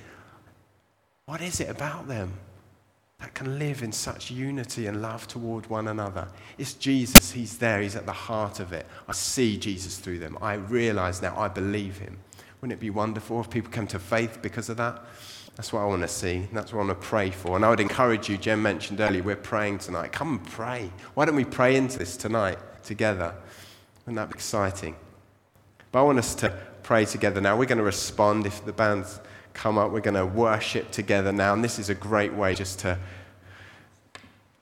What 1.27 1.43
is 1.43 1.61
it 1.61 1.69
about 1.69 2.09
them 2.09 2.33
that 3.21 3.35
can 3.35 3.59
live 3.59 3.83
in 3.83 3.93
such 3.93 4.31
unity 4.31 4.87
and 4.87 5.03
love 5.03 5.29
toward 5.29 5.67
one 5.67 5.88
another? 5.88 6.29
It's 6.57 6.73
Jesus. 6.73 7.33
He's 7.33 7.59
there. 7.59 7.83
He's 7.83 7.97
at 7.97 8.07
the 8.07 8.12
heart 8.12 8.61
of 8.61 8.73
it. 8.73 8.87
I 9.07 9.12
see 9.12 9.59
Jesus 9.59 9.99
through 9.99 10.21
them. 10.21 10.38
I 10.41 10.55
realize 10.55 11.21
now 11.21 11.38
I 11.38 11.49
believe 11.49 11.99
him. 11.99 12.19
Wouldn't 12.61 12.79
it 12.79 12.81
be 12.81 12.90
wonderful 12.90 13.40
if 13.40 13.51
people 13.51 13.71
come 13.71 13.87
to 13.88 13.99
faith 13.99 14.40
because 14.42 14.68
of 14.68 14.77
that? 14.79 15.05
That's 15.57 15.73
what 15.73 15.81
I 15.81 15.87
want 15.87 16.03
to 16.03 16.09
see. 16.09 16.49
That's 16.53 16.73
what 16.73 16.83
I 16.83 16.87
want 16.87 17.01
to 17.01 17.07
pray 17.07 17.31
for. 17.31 17.57
And 17.57 17.64
I 17.64 17.71
would 17.71 17.81
encourage 17.81 18.29
you, 18.29 18.37
Jen 18.37 18.62
mentioned 18.62 19.01
earlier, 19.01 19.23
we're 19.23 19.37
praying 19.37 19.79
tonight. 19.79 20.12
Come 20.12 20.38
and 20.38 20.44
pray. 20.44 20.90
Why 21.14 21.25
don't 21.25 21.35
we 21.35 21.44
pray 21.44 21.77
into 21.77 21.99
this 21.99 22.16
tonight 22.16 22.59
together? 22.85 23.35
Wouldn't 24.07 24.16
that 24.16 24.29
be 24.29 24.35
exciting? 24.35 24.97
But 25.90 26.01
I 26.01 26.03
want 26.03 26.18
us 26.18 26.35
to 26.37 26.53
pray 26.83 27.05
together 27.05 27.40
now. 27.40 27.57
We're 27.57 27.66
going 27.66 27.79
to 27.79 27.85
respond 27.85 28.47
if 28.47 28.64
the 28.64 28.73
band's 28.73 29.21
come 29.53 29.79
up. 29.79 29.90
We're 29.90 30.01
going 30.01 30.14
to 30.14 30.27
worship 30.27 30.90
together 30.90 31.33
now. 31.33 31.55
And 31.55 31.64
this 31.64 31.79
is 31.79 31.90
a 31.90 31.94
great 31.94 32.33
way 32.33 32.55
just 32.55 32.79
to 32.81 32.99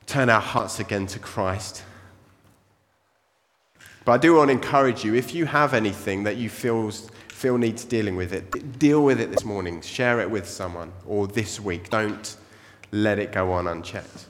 turn 0.07 0.31
our 0.31 0.41
hearts 0.41 0.81
again 0.81 1.07
to 1.09 1.19
Christ. 1.19 1.83
But 4.07 4.13
I 4.13 4.19
do 4.19 4.35
want 4.35 4.49
to 4.49 4.53
encourage 4.53 5.05
you 5.05 5.15
if 5.15 5.35
you 5.35 5.47
have 5.47 5.75
anything 5.75 6.25
that 6.25 6.37
you 6.37 6.49
feel, 6.49 6.91
feel 7.37 7.59
needs 7.59 7.85
dealing 7.85 8.17
with 8.17 8.33
it, 8.33 8.79
deal 8.79 9.05
with 9.05 9.21
it 9.21 9.31
this 9.31 9.45
morning. 9.45 9.83
Share 9.83 10.21
it 10.21 10.31
with 10.31 10.49
someone 10.49 10.91
or 11.07 11.27
this 11.27 11.61
week. 11.61 11.91
Don't 11.91 12.35
let 12.93 13.19
it 13.19 13.31
go 13.31 13.53
on 13.53 13.69
unchecked. 13.69 14.25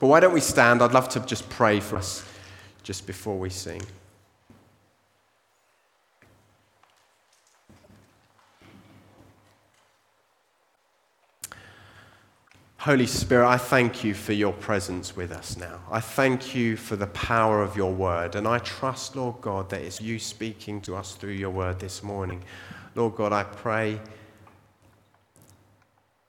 But 0.00 0.08
why 0.08 0.18
don't 0.18 0.34
we 0.34 0.40
stand? 0.40 0.82
I'd 0.82 0.92
love 0.92 1.08
to 1.10 1.20
just 1.20 1.48
pray 1.48 1.78
for 1.78 1.96
us 1.96 2.24
just 2.82 3.06
before 3.06 3.38
we 3.38 3.50
sing. 3.50 3.82
Holy 12.82 13.06
Spirit, 13.06 13.46
I 13.46 13.58
thank 13.58 14.02
you 14.02 14.12
for 14.12 14.32
your 14.32 14.52
presence 14.52 15.14
with 15.14 15.30
us 15.30 15.56
now. 15.56 15.78
I 15.88 16.00
thank 16.00 16.52
you 16.52 16.76
for 16.76 16.96
the 16.96 17.06
power 17.06 17.62
of 17.62 17.76
your 17.76 17.92
word. 17.92 18.34
And 18.34 18.44
I 18.44 18.58
trust, 18.58 19.14
Lord 19.14 19.40
God, 19.40 19.70
that 19.70 19.82
it's 19.82 20.00
you 20.00 20.18
speaking 20.18 20.80
to 20.80 20.96
us 20.96 21.14
through 21.14 21.34
your 21.34 21.50
word 21.50 21.78
this 21.78 22.02
morning. 22.02 22.42
Lord 22.96 23.14
God, 23.14 23.32
I 23.32 23.44
pray 23.44 24.00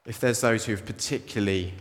if 0.06 0.20
there's 0.20 0.42
those 0.42 0.63
who've 0.63 0.86
particularly 0.86 1.74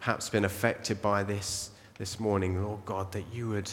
perhaps 0.00 0.28
been 0.28 0.44
affected 0.44 1.00
by 1.00 1.22
this 1.22 1.70
this 1.96 2.18
morning, 2.18 2.60
Lord 2.60 2.84
God, 2.84 3.12
that 3.12 3.26
you 3.32 3.50
would 3.50 3.70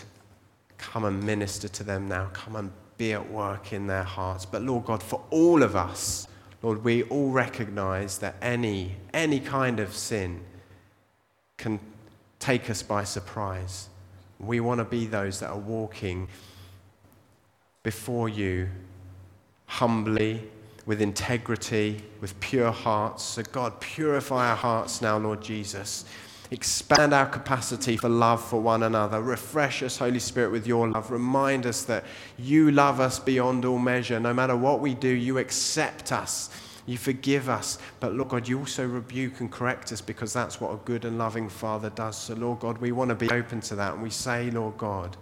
come 0.77 1.05
and 1.05 1.23
minister 1.23 1.67
to 1.67 1.83
them 1.83 2.07
now, 2.07 2.29
come 2.31 2.57
and 2.57 2.71
be 2.99 3.13
at 3.13 3.31
work 3.31 3.73
in 3.73 3.87
their 3.87 4.03
hearts. 4.03 4.45
But 4.45 4.61
Lord 4.61 4.85
God, 4.85 5.01
for 5.01 5.19
all 5.31 5.63
of 5.63 5.75
us, 5.75 6.27
Lord, 6.63 6.83
we 6.83 7.03
all 7.03 7.29
recognize 7.29 8.17
that 8.19 8.35
any, 8.41 8.95
any 9.13 9.41
kind 9.41 9.81
of 9.81 9.93
sin 9.93 10.39
can 11.57 11.79
take 12.39 12.69
us 12.69 12.81
by 12.81 13.03
surprise. 13.03 13.89
We 14.39 14.61
want 14.61 14.79
to 14.79 14.85
be 14.85 15.05
those 15.05 15.41
that 15.41 15.49
are 15.49 15.57
walking 15.57 16.29
before 17.83 18.29
you 18.29 18.69
humbly, 19.65 20.49
with 20.85 21.01
integrity, 21.01 22.01
with 22.21 22.37
pure 22.39 22.71
hearts. 22.71 23.23
So, 23.23 23.43
God, 23.43 23.79
purify 23.79 24.49
our 24.49 24.55
hearts 24.55 25.01
now, 25.01 25.17
Lord 25.17 25.41
Jesus. 25.41 26.05
Expand 26.51 27.13
our 27.13 27.25
capacity 27.25 27.97
for 27.97 28.09
love 28.09 28.43
for 28.43 28.61
one 28.61 28.83
another. 28.83 29.21
Refresh 29.21 29.81
us, 29.81 29.97
Holy 29.97 30.19
Spirit, 30.19 30.51
with 30.51 30.67
your 30.67 30.89
love. 30.89 31.09
Remind 31.09 31.65
us 31.65 31.83
that 31.85 32.03
you 32.37 32.69
love 32.71 32.99
us 32.99 33.19
beyond 33.19 33.65
all 33.65 33.79
measure. 33.79 34.19
No 34.19 34.33
matter 34.33 34.55
what 34.55 34.79
we 34.79 34.93
do, 34.93 35.07
you 35.07 35.37
accept 35.39 36.11
us. 36.11 36.49
You 36.85 36.97
forgive 36.97 37.49
us. 37.49 37.79
But 37.99 38.13
Lord 38.13 38.29
God, 38.29 38.47
you 38.47 38.59
also 38.59 38.85
rebuke 38.85 39.39
and 39.39 39.51
correct 39.51 39.91
us 39.91 40.01
because 40.01 40.33
that's 40.33 40.59
what 40.59 40.73
a 40.73 40.77
good 40.85 41.05
and 41.05 41.17
loving 41.17 41.49
Father 41.49 41.89
does. 41.89 42.17
So, 42.17 42.33
Lord 42.33 42.59
God, 42.59 42.77
we 42.77 42.91
want 42.91 43.09
to 43.09 43.15
be 43.15 43.29
open 43.31 43.61
to 43.61 43.75
that. 43.75 43.93
And 43.93 44.03
we 44.03 44.09
say, 44.09 44.51
Lord 44.51 44.77
God, 44.77 45.15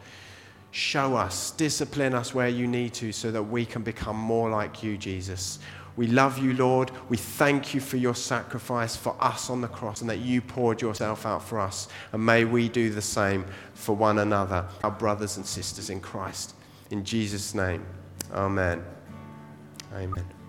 show 0.72 1.16
us, 1.16 1.52
discipline 1.52 2.14
us 2.14 2.34
where 2.34 2.48
you 2.48 2.66
need 2.66 2.94
to 2.96 3.12
so 3.12 3.30
that 3.32 3.44
we 3.44 3.66
can 3.66 3.84
become 3.84 4.18
more 4.18 4.50
like 4.50 4.82
you, 4.82 4.98
Jesus. 4.98 5.60
We 5.98 6.08
love 6.08 6.38
you, 6.38 6.54
Lord. 6.54 6.92
We 7.10 7.18
thank 7.18 7.74
you 7.74 7.82
for 7.82 7.98
your 7.98 8.16
sacrifice 8.16 8.96
for 8.96 9.16
us 9.20 9.50
on 9.50 9.62
the 9.62 9.68
cross 9.68 10.02
and 10.02 10.10
that 10.10 10.20
you 10.20 10.42
poured 10.42 10.82
yourself 10.82 11.26
out 11.26 11.44
for 11.44 11.60
us. 11.60 11.88
And 12.14 12.26
may 12.26 12.46
we 12.46 12.70
do 12.70 12.92
the 12.92 13.02
same 13.02 13.46
for 13.74 13.96
one 13.96 14.20
another, 14.20 14.68
our 14.84 14.92
brothers 14.92 15.38
and 15.38 15.46
sisters 15.46 15.90
in 15.90 16.00
Christ. 16.00 16.56
In 16.90 17.04
Jesus' 17.04 17.54
name, 17.54 17.86
amen. 18.34 18.84
Amen. 19.94 20.41